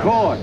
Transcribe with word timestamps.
court. 0.00 0.40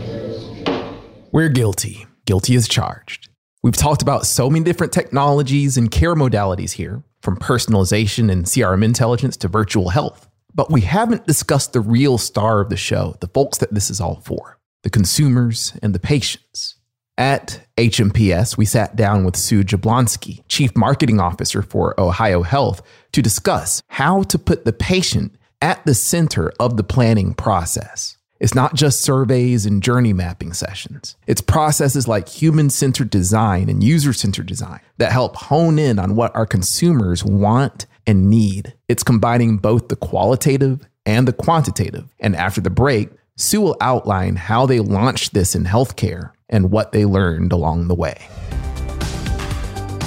We're 1.31 1.49
guilty. 1.49 2.05
Guilty 2.25 2.55
as 2.55 2.67
charged. 2.67 3.29
We've 3.63 3.75
talked 3.75 4.01
about 4.01 4.25
so 4.25 4.49
many 4.49 4.63
different 4.63 4.93
technologies 4.93 5.77
and 5.77 5.89
care 5.89 6.15
modalities 6.15 6.71
here, 6.71 7.03
from 7.21 7.37
personalization 7.37 8.31
and 8.31 8.45
CRM 8.45 8.83
intelligence 8.83 9.35
to 9.37 9.47
virtual 9.47 9.89
health. 9.89 10.27
But 10.53 10.71
we 10.71 10.81
haven't 10.81 11.27
discussed 11.27 11.73
the 11.73 11.81
real 11.81 12.17
star 12.17 12.61
of 12.61 12.69
the 12.69 12.77
show, 12.77 13.15
the 13.19 13.27
folks 13.27 13.57
that 13.59 13.73
this 13.73 13.89
is 13.89 13.99
all 13.99 14.21
for 14.21 14.59
the 14.83 14.89
consumers 14.89 15.73
and 15.81 15.93
the 15.93 15.99
patients. 15.99 16.75
At 17.17 17.67
HMPS, 17.77 18.57
we 18.57 18.65
sat 18.65 18.95
down 18.95 19.25
with 19.25 19.35
Sue 19.35 19.63
Jablonski, 19.63 20.43
Chief 20.47 20.75
Marketing 20.75 21.19
Officer 21.19 21.63
for 21.63 21.99
Ohio 21.99 22.43
Health, 22.43 22.81
to 23.11 23.23
discuss 23.23 23.81
how 23.87 24.21
to 24.23 24.37
put 24.37 24.65
the 24.65 24.73
patient 24.73 25.35
at 25.61 25.83
the 25.85 25.95
center 25.95 26.53
of 26.59 26.77
the 26.77 26.83
planning 26.83 27.33
process. 27.33 28.16
It's 28.39 28.53
not 28.53 28.75
just 28.75 29.01
surveys 29.01 29.65
and 29.65 29.81
journey 29.81 30.13
mapping 30.13 30.53
sessions. 30.53 31.15
It's 31.25 31.41
processes 31.41 32.07
like 32.07 32.29
human 32.29 32.69
centered 32.69 33.09
design 33.09 33.69
and 33.69 33.83
user 33.83 34.13
centered 34.13 34.45
design 34.45 34.79
that 34.97 35.11
help 35.11 35.35
hone 35.35 35.79
in 35.79 35.97
on 35.97 36.15
what 36.15 36.35
our 36.35 36.45
consumers 36.45 37.23
want 37.23 37.87
and 38.05 38.29
need. 38.29 38.73
It's 38.87 39.03
combining 39.03 39.57
both 39.57 39.87
the 39.87 39.95
qualitative 39.95 40.87
and 41.05 41.27
the 41.27 41.33
quantitative. 41.33 42.07
And 42.19 42.35
after 42.35 42.61
the 42.61 42.69
break, 42.69 43.09
Sue 43.37 43.61
will 43.61 43.77
outline 43.81 44.35
how 44.35 44.65
they 44.65 44.79
launched 44.79 45.33
this 45.33 45.55
in 45.55 45.65
healthcare 45.65 46.31
and 46.49 46.71
what 46.71 46.91
they 46.91 47.05
learned 47.05 47.51
along 47.51 47.87
the 47.87 47.95
way. 47.95 48.27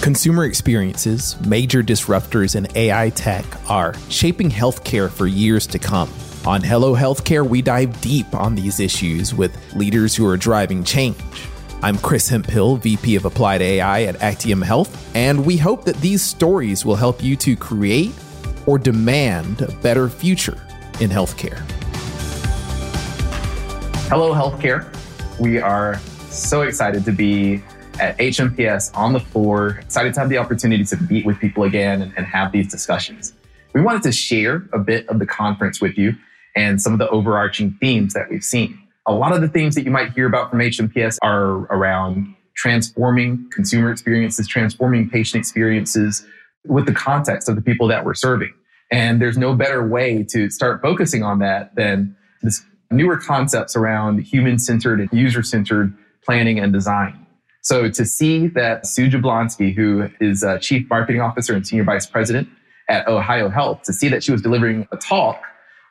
Consumer 0.03 0.45
experiences, 0.45 1.39
major 1.47 1.83
disruptors 1.83 2.57
in 2.57 2.67
AI 2.75 3.11
tech 3.11 3.45
are 3.69 3.95
shaping 4.09 4.51
healthcare 4.51 5.11
for 5.11 5.27
years 5.27 5.67
to 5.67 5.79
come. 5.79 6.11
On 6.47 6.63
Hello 6.63 6.95
Healthcare, 6.95 7.47
we 7.47 7.61
dive 7.61 8.01
deep 8.01 8.35
on 8.35 8.55
these 8.55 8.81
issues 8.81 9.35
with 9.35 9.55
leaders 9.75 10.17
who 10.17 10.27
are 10.27 10.39
driving 10.39 10.83
change. 10.83 11.19
I'm 11.83 11.99
Chris 11.99 12.31
Hemphill, 12.31 12.77
VP 12.77 13.15
of 13.17 13.27
Applied 13.27 13.61
AI 13.61 14.05
at 14.05 14.23
Actium 14.23 14.63
Health, 14.63 15.15
and 15.15 15.45
we 15.45 15.59
hope 15.59 15.85
that 15.85 15.97
these 15.97 16.23
stories 16.23 16.83
will 16.83 16.97
help 16.97 17.23
you 17.23 17.37
to 17.37 17.57
create 17.57 18.13
or 18.65 18.79
demand 18.79 19.61
a 19.61 19.71
better 19.83 20.09
future 20.09 20.59
in 20.99 21.11
healthcare. 21.11 21.59
Hello, 24.09 24.33
healthcare. 24.33 24.89
We 25.39 25.59
are 25.59 25.99
so 26.31 26.63
excited 26.63 27.05
to 27.05 27.13
be 27.13 27.63
at 28.01 28.17
HMPS 28.17 28.97
on 28.97 29.13
the 29.13 29.21
floor, 29.21 29.81
excited 29.83 30.15
to 30.15 30.21
have 30.21 30.31
the 30.31 30.39
opportunity 30.39 30.85
to 30.85 30.97
meet 31.11 31.27
with 31.27 31.39
people 31.39 31.65
again 31.65 32.01
and, 32.01 32.15
and 32.17 32.25
have 32.25 32.51
these 32.51 32.71
discussions. 32.71 33.35
We 33.75 33.83
wanted 33.83 34.03
to 34.05 34.13
share 34.13 34.67
a 34.73 34.79
bit 34.79 35.07
of 35.11 35.19
the 35.19 35.27
conference 35.27 35.83
with 35.83 35.99
you 35.99 36.17
and 36.57 36.81
some 36.81 36.93
of 36.93 36.99
the 36.99 37.09
overarching 37.11 37.77
themes 37.81 38.13
that 38.15 38.31
we've 38.31 38.45
seen. 38.45 38.79
A 39.07 39.13
lot 39.13 39.33
of 39.33 39.41
the 39.41 39.49
themes 39.49 39.75
that 39.75 39.85
you 39.85 39.91
might 39.91 40.13
hear 40.13 40.27
about 40.27 40.51
from 40.51 40.61
HMPS 40.61 41.17
are 41.23 41.65
around 41.73 42.35
transforming 42.55 43.49
consumer 43.53 43.91
experiences, 43.91 44.47
transforming 44.47 45.09
patient 45.09 45.41
experiences 45.41 46.25
with 46.67 46.87
the 46.87 46.93
context 46.93 47.49
of 47.49 47.57
the 47.57 47.63
people 47.63 47.89
that 47.89 48.05
we're 48.05 48.15
serving. 48.15 48.53
And 48.93 49.21
there's 49.21 49.39
no 49.39 49.55
better 49.55 49.87
way 49.87 50.27
to 50.31 50.51
start 50.51 50.83
focusing 50.83 51.23
on 51.23 51.39
that 51.39 51.75
than 51.77 52.17
this 52.43 52.63
newer 52.91 53.17
concepts 53.17 53.77
around 53.77 54.21
human 54.21 54.59
centered 54.59 55.01
and 55.01 55.09
user 55.13 55.43
centered 55.43 55.97
planning 56.25 56.59
and 56.59 56.73
design. 56.73 57.27
So 57.63 57.89
to 57.91 58.05
see 58.05 58.49
that 58.49 58.87
Sue 58.87 59.09
Jablonski, 59.09 59.75
who 59.75 60.09
is 60.21 60.43
a 60.43 60.59
chief 60.59 60.89
marketing 60.89 61.21
officer 61.21 61.55
and 61.55 61.67
senior 61.67 61.85
vice 61.85 62.07
president 62.07 62.49
at 62.89 63.07
Ohio 63.07 63.49
Health, 63.49 63.83
to 63.85 63.93
see 63.93 64.09
that 64.09 64.25
she 64.25 64.33
was 64.33 64.43
delivering 64.43 64.89
a 64.93 64.97
talk 64.97 65.43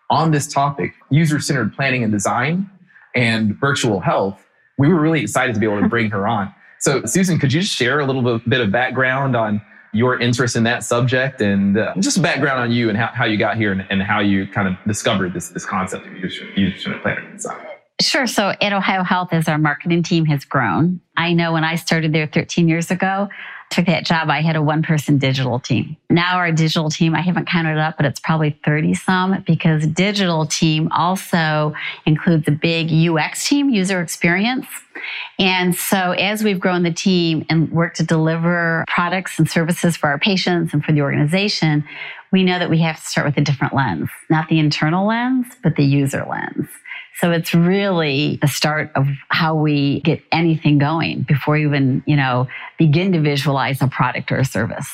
on 0.09 0.31
this 0.31 0.47
topic, 0.47 0.93
user-centered 1.09 1.73
planning 1.73 2.03
and 2.03 2.11
design 2.11 2.69
and 3.15 3.55
virtual 3.55 3.99
health, 3.99 4.45
we 4.77 4.87
were 4.87 4.99
really 4.99 5.21
excited 5.21 5.53
to 5.53 5.59
be 5.59 5.65
able 5.65 5.81
to 5.81 5.89
bring 5.89 6.09
her 6.11 6.27
on. 6.27 6.53
So 6.79 7.03
Susan, 7.05 7.39
could 7.39 7.51
you 7.51 7.61
just 7.61 7.75
share 7.75 7.99
a 7.99 8.05
little 8.05 8.39
bit 8.39 8.61
of 8.61 8.71
background 8.71 9.35
on 9.35 9.61
your 9.91 10.19
interest 10.19 10.55
in 10.55 10.63
that 10.63 10.83
subject 10.83 11.41
and 11.41 11.77
uh, 11.77 11.93
just 11.99 12.21
background 12.21 12.59
on 12.59 12.71
you 12.71 12.89
and 12.89 12.97
how, 12.97 13.07
how 13.07 13.25
you 13.25 13.37
got 13.37 13.57
here 13.57 13.71
and, 13.71 13.85
and, 13.89 14.03
how 14.03 14.19
you 14.19 14.47
kind 14.47 14.67
of 14.67 14.75
discovered 14.87 15.33
this, 15.33 15.49
this 15.49 15.65
concept 15.65 16.05
of 16.05 16.13
user-centered 16.13 17.01
planning 17.01 17.25
and 17.25 17.35
design? 17.35 17.65
Sure. 17.99 18.27
So 18.27 18.53
at 18.61 18.71
Ohio 18.71 19.03
Health, 19.03 19.29
as 19.31 19.47
our 19.49 19.57
marketing 19.57 20.03
team 20.03 20.25
has 20.25 20.45
grown, 20.45 21.01
I 21.17 21.33
know 21.33 21.51
when 21.51 21.63
I 21.63 21.75
started 21.75 22.13
there 22.13 22.27
13 22.27 22.69
years 22.69 22.91
ago, 22.91 23.27
took 23.69 23.85
that 23.85 24.05
job, 24.05 24.29
I 24.29 24.41
had 24.41 24.55
a 24.55 24.61
one 24.61 24.81
person 24.81 25.17
digital 25.17 25.59
team. 25.59 25.95
Now 26.09 26.37
our 26.37 26.51
digital 26.51 26.89
team, 26.89 27.15
I 27.15 27.21
haven't 27.21 27.47
counted 27.47 27.73
it 27.73 27.77
up, 27.77 27.97
but 27.97 28.05
it's 28.05 28.19
probably 28.19 28.59
30 28.65 28.95
some 28.95 29.43
because 29.45 29.85
digital 29.85 30.45
team 30.45 30.89
also 30.91 31.73
includes 32.05 32.47
a 32.47 32.51
big 32.51 32.91
UX 32.91 33.47
team, 33.47 33.69
user 33.69 34.01
experience. 34.01 34.65
And 35.37 35.75
so 35.75 36.11
as 36.11 36.43
we've 36.43 36.59
grown 36.59 36.83
the 36.83 36.91
team 36.91 37.45
and 37.49 37.71
worked 37.71 37.97
to 37.97 38.03
deliver 38.03 38.83
products 38.87 39.39
and 39.39 39.49
services 39.49 39.95
for 39.95 40.09
our 40.09 40.19
patients 40.19 40.73
and 40.73 40.83
for 40.83 40.91
the 40.91 41.01
organization, 41.01 41.83
we 42.31 42.43
know 42.43 42.59
that 42.59 42.69
we 42.69 42.79
have 42.79 42.97
to 42.97 43.01
start 43.01 43.25
with 43.25 43.37
a 43.37 43.41
different 43.41 43.73
lens, 43.73 44.09
not 44.29 44.49
the 44.49 44.59
internal 44.59 45.07
lens, 45.07 45.45
but 45.63 45.75
the 45.75 45.85
user 45.85 46.25
lens. 46.29 46.67
So 47.19 47.31
it's 47.31 47.53
really 47.53 48.37
the 48.41 48.47
start 48.47 48.91
of 48.95 49.05
how 49.27 49.55
we 49.55 49.99
get 50.01 50.21
anything 50.31 50.77
going 50.77 51.23
before 51.23 51.57
you 51.57 51.67
even, 51.67 52.01
you 52.05 52.15
know, 52.15 52.47
begin 52.77 53.11
to 53.11 53.19
visualize 53.19 53.81
a 53.81 53.87
product 53.87 54.31
or 54.31 54.37
a 54.37 54.45
service. 54.45 54.89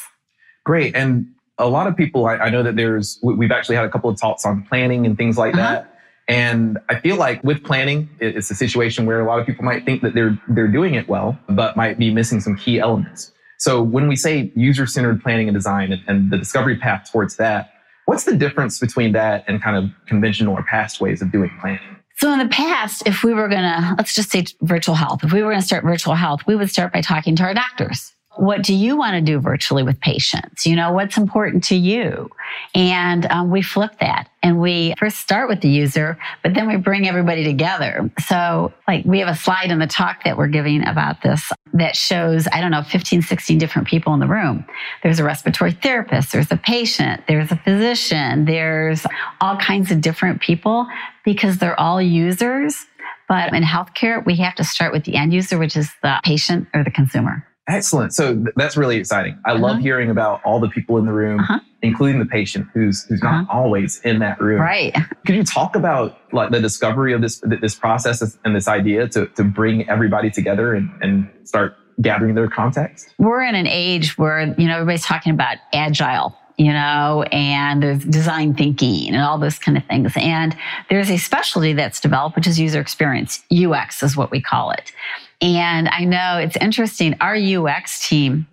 Great. 0.64 0.96
And 0.96 1.28
a 1.60 1.70
lot 1.70 1.86
of 1.86 1.96
people, 1.96 2.26
I, 2.26 2.38
I 2.38 2.50
know 2.50 2.64
that 2.64 2.76
there's, 2.76 3.20
we've 3.22 3.52
actually 3.52 3.76
had 3.76 3.86
a 3.86 3.90
couple 3.90 4.10
of 4.10 4.20
talks 4.20 4.44
on 4.44 4.64
planning 4.64 5.06
and 5.06 5.16
things 5.16 5.38
like 5.38 5.54
uh-huh. 5.54 5.64
that. 5.64 6.00
And 6.28 6.80
I 6.90 7.00
feel 7.00 7.18
like 7.18 7.44
with 7.44 7.64
planning, 7.64 8.10
it's 8.20 8.50
a 8.50 8.56
situation 8.56 9.06
where 9.06 9.22
a 9.22 9.28
lot 9.28 9.40
of 9.40 9.46
people 9.46 9.64
might 9.64 9.86
think 9.86 10.02
that 10.02 10.16
they're, 10.16 10.40
they're 10.48 10.68
doing 10.68 10.96
it 10.96 11.08
well, 11.08 11.38
but 11.48 11.78
might 11.78 12.00
be 12.00 12.12
missing 12.12 12.42
some 12.42 12.56
key 12.56 12.80
elements. 12.80 13.32
So 13.60 13.84
when 13.84 14.08
we 14.08 14.16
say 14.16 14.52
user-centered 14.56 15.22
planning 15.22 15.48
and 15.48 15.56
design 15.56 15.92
and, 15.94 16.02
and 16.08 16.32
the 16.32 16.38
discovery 16.38 16.78
path 16.78 17.12
towards 17.12 17.36
that, 17.36 17.72
what's 18.06 18.24
the 18.24 18.36
difference 18.36 18.80
between 18.80 19.12
that 19.12 19.46
and 19.48 19.62
kind 19.62 19.78
of 19.78 19.92
conventional 20.08 20.56
or 20.56 20.64
past 20.64 21.00
ways 21.00 21.22
of 21.22 21.32
doing 21.32 21.52
planning? 21.62 21.95
So 22.18 22.32
in 22.32 22.40
the 22.40 22.48
past, 22.48 23.04
if 23.06 23.24
we 23.24 23.34
were 23.34 23.50
going 23.50 23.64
to, 23.64 23.96
let's 23.98 24.16
just 24.16 24.32
say 24.32 24.46
virtual 24.62 24.96
health, 24.96 25.24
if 25.24 25.34
we 25.34 25.44
were 25.44 25.50
going 25.50 25.62
to 25.62 25.66
start 25.66 25.84
virtual 25.84 26.16
health, 26.16 26.42
we 26.48 26.56
would 26.56 26.70
start 26.70 26.94
by 26.94 27.02
talking 27.02 27.36
to 27.36 27.44
our 27.44 27.54
doctors. 27.54 28.15
What 28.38 28.64
do 28.64 28.74
you 28.74 28.98
want 28.98 29.16
to 29.16 29.22
do 29.22 29.40
virtually 29.40 29.84
with 29.84 30.00
patients? 30.00 30.66
You 30.66 30.76
know, 30.76 30.92
what's 30.92 31.18
important 31.18 31.64
to 31.66 31.76
you? 31.76 32.30
And 32.74 33.26
um, 33.28 33.50
we 33.50 33.62
flip 33.62 34.00
that 34.00 34.30
and 34.44 34.60
we 34.60 34.94
first 35.00 35.18
start 35.18 35.50
with 35.50 35.62
the 35.62 35.70
user, 35.70 36.18
but 36.44 36.54
then 36.54 36.68
we 36.68 36.76
bring 36.78 37.08
everybody 37.08 37.44
together. 37.44 38.12
So 38.28 38.74
like 38.88 39.06
we 39.06 39.20
have 39.20 39.30
a 39.30 39.36
slide 39.36 39.72
in 39.72 39.80
the 39.80 39.88
talk 39.88 40.24
that 40.24 40.38
we're 40.38 40.48
giving 40.48 40.86
about 40.86 41.22
this 41.22 41.52
that 41.74 41.96
shows, 41.96 42.48
I 42.52 42.62
don't 42.62 42.72
know, 42.72 42.84
15, 42.84 43.22
16 43.22 43.58
different 43.58 43.88
people 43.88 44.14
in 44.14 44.20
the 44.20 44.28
room. 44.28 44.66
There's 45.04 45.20
a 45.20 45.24
respiratory 45.24 45.72
therapist, 45.72 46.32
there's 46.32 46.52
a 46.52 46.58
patient, 46.58 47.24
there's 47.28 47.52
a 47.52 47.58
physician, 47.58 48.46
there's 48.46 49.06
all 49.42 49.58
kinds 49.58 49.92
of 49.92 50.02
different 50.02 50.42
people 50.42 50.88
because 51.24 51.58
they're 51.58 51.80
all 51.80 52.02
users. 52.02 52.86
But 53.28 53.54
in 53.54 53.64
healthcare, 53.64 54.24
we 54.26 54.36
have 54.38 54.56
to 54.56 54.64
start 54.64 54.94
with 54.94 55.04
the 55.06 55.16
end 55.16 55.34
user, 55.34 55.58
which 55.58 55.76
is 55.76 55.92
the 56.04 56.20
patient 56.24 56.68
or 56.74 56.84
the 56.84 56.92
consumer. 56.92 57.48
Excellent. 57.68 58.14
So 58.14 58.36
th- 58.36 58.48
that's 58.56 58.78
really 58.78 58.98
exciting. 58.98 59.40
I 59.44 59.52
uh-huh. 59.52 59.62
love 59.62 59.80
hearing 59.80 60.10
about 60.10 60.42
all 60.44 60.60
the 60.60 60.70
people 60.70 60.98
in 60.98 61.06
the 61.06 61.12
room, 61.12 61.40
uh-huh. 61.40 61.60
including 61.82 62.20
the 62.20 62.26
patient 62.26 62.68
who's 62.74 63.06
who's 63.06 63.22
uh-huh. 63.22 63.42
not 63.42 63.50
always 63.50 64.00
in 64.02 64.20
that 64.20 64.40
room. 64.40 64.62
Right. 64.62 64.96
Could 65.26 65.36
you 65.36 65.44
talk 65.44 65.76
about 65.76 66.18
like 66.32 66.52
the 66.52 66.60
discovery 66.60 67.14
of 67.14 67.22
this 67.22 67.42
this 67.62 67.76
process 67.76 68.38
and 68.46 68.56
this 68.56 68.68
idea 68.68 69.08
to 69.10 69.28
to 69.28 69.44
bring 69.44 69.90
everybody 69.90 70.30
together 70.30 70.76
and, 70.76 70.92
and 71.02 71.30
start 71.44 71.76
gathering 72.02 72.36
their 72.36 72.50
context? 72.50 73.14
We're 73.18 73.44
in 73.44 73.56
an 73.56 73.68
age 73.68 74.18
where 74.18 74.54
you 74.58 74.68
know 74.68 74.76
everybody's 74.76 75.06
talking 75.06 75.34
about 75.34 75.58
agile 75.74 76.38
you 76.58 76.72
know, 76.72 77.24
and 77.34 77.84
there's 77.84 78.06
design 78.06 78.54
thinking 78.54 79.14
and 79.14 79.22
all 79.22 79.38
those 79.38 79.60
kind 79.60 79.78
of 79.78 79.84
things. 79.86 80.14
And 80.16 80.56
there's 80.90 81.10
a 81.10 81.18
specialty 81.18 81.74
that's 81.74 82.00
developed, 82.00 82.36
which 82.36 82.48
is 82.48 82.60
user 82.60 82.80
experience. 82.80 83.44
UX 83.52 84.02
is 84.02 84.16
what 84.16 84.32
we 84.32 84.40
call 84.40 84.72
it. 84.72 84.94
And 85.42 85.90
I 85.90 86.06
know 86.06 86.38
it's 86.38 86.58
interesting. 86.58 87.16
Our 87.22 87.36
UX 87.36 88.08
team, 88.08 88.48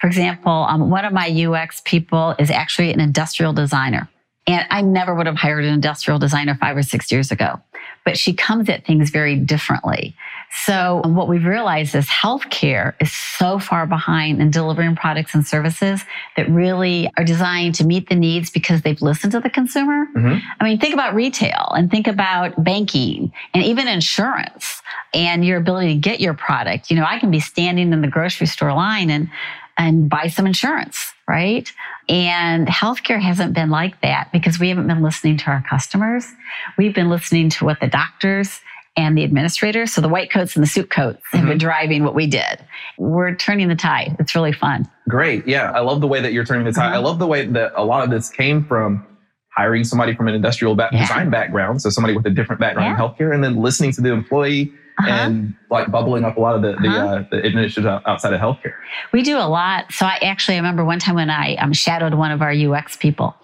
for 0.00 0.06
example, 0.06 0.52
um, 0.52 0.90
one 0.90 1.04
of 1.04 1.12
my 1.12 1.28
UX 1.28 1.80
people 1.84 2.34
is 2.38 2.50
actually 2.50 2.92
an 2.92 3.00
industrial 3.00 3.52
designer. 3.52 4.08
And 4.46 4.64
I 4.70 4.80
never 4.82 5.14
would 5.14 5.26
have 5.26 5.36
hired 5.36 5.64
an 5.64 5.74
industrial 5.74 6.18
designer 6.18 6.54
five 6.54 6.76
or 6.76 6.82
six 6.82 7.10
years 7.10 7.32
ago, 7.32 7.60
but 8.04 8.16
she 8.16 8.32
comes 8.32 8.68
at 8.68 8.86
things 8.86 9.10
very 9.10 9.36
differently. 9.36 10.14
So 10.64 11.02
what 11.04 11.28
we've 11.28 11.44
realized 11.44 11.94
is 11.94 12.06
healthcare 12.06 12.94
is 13.00 13.12
so 13.12 13.58
far 13.58 13.86
behind 13.86 14.40
in 14.40 14.50
delivering 14.50 14.94
products 14.94 15.34
and 15.34 15.44
services 15.44 16.04
that 16.36 16.48
really 16.48 17.10
are 17.18 17.24
designed 17.24 17.74
to 17.76 17.84
meet 17.84 18.08
the 18.08 18.14
needs 18.14 18.50
because 18.50 18.82
they've 18.82 19.00
listened 19.02 19.32
to 19.32 19.40
the 19.40 19.50
consumer. 19.50 20.06
Mm-hmm. 20.16 20.38
I 20.60 20.64
mean, 20.64 20.78
think 20.78 20.94
about 20.94 21.14
retail 21.14 21.72
and 21.76 21.90
think 21.90 22.06
about 22.06 22.62
banking 22.62 23.32
and 23.52 23.64
even 23.64 23.88
insurance 23.88 24.80
and 25.12 25.44
your 25.44 25.58
ability 25.58 25.94
to 25.94 26.00
get 26.00 26.20
your 26.20 26.34
product. 26.34 26.90
You 26.90 26.96
know, 26.96 27.04
I 27.04 27.18
can 27.18 27.30
be 27.30 27.40
standing 27.40 27.92
in 27.92 28.00
the 28.00 28.08
grocery 28.08 28.46
store 28.46 28.72
line 28.72 29.10
and 29.10 29.28
and 29.78 30.08
buy 30.08 30.28
some 30.28 30.46
insurance, 30.46 31.12
right? 31.28 31.70
And 32.08 32.68
healthcare 32.68 33.20
hasn't 33.20 33.52
been 33.52 33.70
like 33.70 34.00
that 34.02 34.30
because 34.32 34.58
we 34.60 34.68
haven't 34.68 34.86
been 34.86 35.02
listening 35.02 35.36
to 35.38 35.46
our 35.46 35.64
customers. 35.68 36.26
We've 36.78 36.94
been 36.94 37.08
listening 37.10 37.50
to 37.50 37.64
what 37.64 37.80
the 37.80 37.88
doctors 37.88 38.60
and 38.96 39.18
the 39.18 39.24
administrators. 39.24 39.92
So 39.92 40.00
the 40.00 40.08
white 40.08 40.30
coats 40.30 40.56
and 40.56 40.62
the 40.62 40.66
suit 40.68 40.88
coats 40.88 41.22
have 41.32 41.44
been 41.46 41.58
Mhm. 41.58 41.60
driving 41.60 42.04
what 42.04 42.14
we 42.14 42.26
did. 42.26 42.64
We're 42.96 43.34
turning 43.34 43.68
the 43.68 43.74
tide. 43.74 44.16
It's 44.18 44.34
really 44.34 44.52
fun. 44.52 44.88
Great. 45.08 45.46
Yeah. 45.46 45.70
I 45.72 45.80
love 45.80 46.00
the 46.00 46.06
way 46.06 46.20
that 46.20 46.32
you're 46.32 46.44
turning 46.46 46.64
the 46.64 46.72
tide. 46.72 46.86
I 46.86 46.96
Uh-huh. 46.96 47.02
love 47.02 47.18
the 47.18 47.26
way 47.26 47.44
that 47.44 47.72
a 47.76 47.84
lot 47.84 48.04
of 48.04 48.10
this 48.10 48.30
came 48.30 48.64
from 48.64 49.04
hiring 49.56 49.84
somebody 49.84 50.14
from 50.14 50.28
an 50.28 50.34
industrial 50.34 50.74
ba- 50.74 50.88
Yeah. 50.92 51.00
design 51.00 51.30
background. 51.30 51.82
So 51.82 51.90
somebody 51.90 52.14
with 52.16 52.26
a 52.26 52.30
different 52.30 52.60
background 52.60 52.90
in 52.90 52.96
healthcare 52.96 53.34
and 53.34 53.42
then 53.42 53.56
listening 53.56 53.92
to 53.92 54.00
the 54.02 54.12
employee 54.12 54.72
Uh-huh. 54.98 55.10
and 55.10 55.54
like 55.70 55.90
bubbling 55.90 56.24
up 56.24 56.36
a 56.36 56.40
lot 56.40 56.54
of 56.54 56.62
the, 56.62 56.72
the, 56.80 56.88
Uh-huh. 56.88 57.06
uh, 57.06 57.24
the 57.30 57.44
initiatives 57.46 57.86
outside 58.06 58.32
of 58.32 58.40
healthcare. 58.40 58.74
We 59.12 59.22
do 59.22 59.36
a 59.38 59.48
lot. 59.48 59.92
So 59.92 60.06
I 60.06 60.18
actually 60.22 60.56
remember 60.56 60.84
one 60.84 60.98
time 60.98 61.14
when 61.16 61.30
I 61.30 61.54
um, 61.56 61.72
shadowed 61.72 62.14
one 62.14 62.30
of 62.30 62.40
our 62.42 62.52
UX 62.52 62.96
people, 62.96 63.34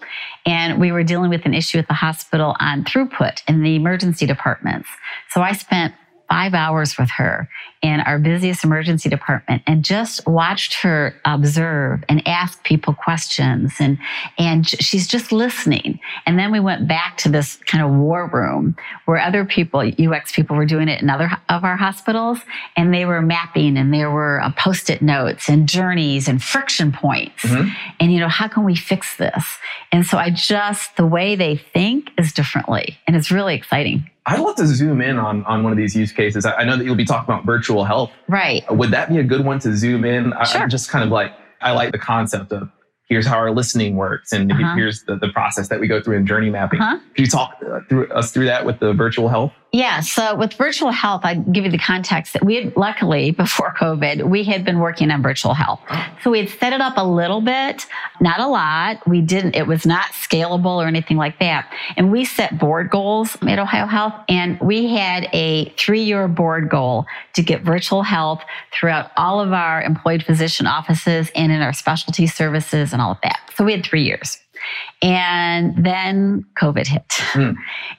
and 0.45 0.79
we 0.79 0.91
were 0.91 1.03
dealing 1.03 1.29
with 1.29 1.45
an 1.45 1.53
issue 1.53 1.77
at 1.79 1.87
the 1.87 1.93
hospital 1.93 2.55
on 2.59 2.83
throughput 2.83 3.41
in 3.47 3.61
the 3.63 3.75
emergency 3.75 4.25
departments. 4.25 4.89
So 5.29 5.41
I 5.41 5.53
spent 5.53 5.93
five 6.29 6.53
hours 6.53 6.97
with 6.97 7.09
her 7.11 7.49
in 7.81 7.99
our 7.99 8.17
busiest 8.17 8.63
emergency 8.63 9.09
department 9.09 9.61
and 9.67 9.83
just 9.83 10.25
watched 10.25 10.73
her 10.81 11.13
observe 11.25 12.03
and 12.07 12.25
ask 12.27 12.63
people 12.63 12.93
questions. 12.93 13.73
And 13.79 13.97
and 14.37 14.67
she's 14.67 15.07
just 15.07 15.31
listening. 15.31 15.99
And 16.25 16.39
then 16.39 16.51
we 16.51 16.59
went 16.61 16.87
back 16.87 17.17
to 17.17 17.29
this 17.29 17.57
kind 17.67 17.83
of 17.83 17.91
war 17.91 18.27
room 18.27 18.75
where 19.05 19.19
other 19.19 19.43
people 19.43 19.81
ux 19.81 20.31
people 20.31 20.55
were 20.55 20.65
doing 20.65 20.87
it 20.87 21.01
in 21.01 21.09
other 21.09 21.29
of 21.49 21.63
our 21.63 21.75
hospitals. 21.77 22.39
And 22.77 22.93
they 22.93 23.05
were 23.05 23.21
mapping 23.21 23.77
and 23.77 23.93
there 23.93 24.09
were 24.09 24.41
uh, 24.41 24.51
post-it 24.57 25.01
notes 25.01 25.49
and 25.49 25.67
journeys 25.67 26.27
and 26.27 26.41
friction 26.41 26.91
points. 26.91 27.43
Mhm. 27.43 27.73
and 27.99 28.13
you 28.13 28.19
know 28.19 28.29
how 28.29 28.47
can 28.47 28.63
we 28.63 28.75
fix 28.75 29.17
this? 29.17 29.57
And 29.91 30.05
so 30.05 30.17
i 30.17 30.29
just 30.29 30.95
the 30.95 31.05
way 31.05 31.35
they 31.35 31.57
think 31.57 32.11
is 32.17 32.31
differently. 32.33 32.97
And 33.05 33.15
it's 33.15 33.29
really 33.29 33.55
exciting 33.55 34.09
I'd 34.25 34.39
love 34.39 34.55
to 34.55 34.65
zoom 34.65 35.01
in 35.01 35.17
on, 35.17 35.43
on 35.45 35.63
one 35.63 35.71
of 35.73 35.77
these 35.77 35.95
use 35.95 36.11
cases. 36.11 36.45
I 36.45 36.53
I 36.53 36.63
know 36.63 36.77
that 36.77 36.85
you'll 36.85 36.95
be 36.95 37.05
talking 37.05 37.33
about 37.33 37.45
virtual 37.45 37.83
health. 37.83 38.11
right 38.27 38.63
Would 38.71 38.91
that 38.91 39.09
be 39.09 39.17
a 39.19 39.23
good 39.23 39.43
one 39.45 39.59
to 39.59 39.75
zoom 39.75 40.05
in? 40.05 40.33
I, 40.33 40.43
Sure. 40.45 40.61
I'm 40.61 40.69
just 40.69 40.89
kind 40.89 41.03
of 41.03 41.09
like, 41.11 41.33
I 41.61 41.71
like 41.71 41.91
the 41.91 41.97
concept 41.99 42.51
of 42.53 42.69
here's 43.09 43.25
how 43.27 43.37
our 43.37 43.51
listening 43.51 43.95
works 43.97 44.31
and 44.31 44.51
Uh-huh. 44.51 44.75
here's 44.75 45.03
the, 45.03 45.17
the 45.17 45.27
process 45.29 45.67
that 45.69 45.79
we 45.79 45.87
go 45.87 46.01
through 46.01 46.17
in 46.17 46.25
journey 46.25 46.49
mapping. 46.49 46.79
Uh-huh. 46.79 46.99
Could 47.15 47.19
you 47.25 47.27
talk 47.27 47.57
uh, 47.69 47.79
through 47.89 48.07
us 48.11 48.31
through 48.31 48.45
that 48.45 48.65
with 48.65 48.79
the 48.79 48.93
virtual 48.93 49.27
health? 49.27 49.51
Yeah. 49.73 50.01
So 50.01 50.35
with 50.35 50.53
virtual 50.53 50.91
health, 50.91 51.21
I 51.23 51.33
give 51.33 51.65
you 51.65 51.71
the 51.71 51.79
context 51.79 52.33
that 52.33 52.45
we 52.45 52.55
had 52.55 52.77
luckily 52.77 53.31
before 53.31 53.73
COVID, 53.79 54.29
we 54.29 54.43
had 54.43 54.63
been 54.63 54.77
working 54.77 55.09
on 55.09 55.23
virtual 55.23 55.55
health. 55.55 55.79
So 56.21 56.29
we 56.29 56.41
had 56.41 56.49
set 56.49 56.73
it 56.73 56.79
up 56.79 56.93
a 56.95 57.03
little 57.03 57.41
bit, 57.41 57.87
not 58.21 58.39
a 58.39 58.45
lot. 58.45 59.05
We 59.07 59.21
didn't, 59.21 59.55
it 59.55 59.65
was 59.65 59.83
not 59.83 60.05
scalable 60.11 60.75
or 60.75 60.85
anything 60.85 61.17
like 61.17 61.39
that. 61.39 61.73
And 61.97 62.11
we 62.11 62.23
set 62.23 62.59
board 62.59 62.91
goals 62.91 63.35
at 63.41 63.57
Ohio 63.57 63.87
Health 63.87 64.13
and 64.29 64.59
we 64.59 64.93
had 64.93 65.27
a 65.33 65.69
three 65.69 66.03
year 66.03 66.27
board 66.27 66.69
goal 66.69 67.07
to 67.33 67.41
get 67.41 67.63
virtual 67.63 68.03
health 68.03 68.43
throughout 68.71 69.09
all 69.17 69.41
of 69.41 69.53
our 69.53 69.81
employed 69.81 70.23
physician 70.23 70.67
offices 70.67 71.31
and 71.35 71.51
in 71.51 71.63
our 71.63 71.73
specialty 71.73 72.27
services 72.27 72.93
and 72.93 73.01
all 73.01 73.13
of 73.13 73.17
that. 73.23 73.39
So 73.55 73.65
we 73.65 73.71
had 73.71 73.83
three 73.83 74.03
years. 74.03 74.42
And 75.01 75.83
then 75.83 76.45
COVID 76.59 76.87
hit. 76.87 77.05
Hmm. 77.09 77.51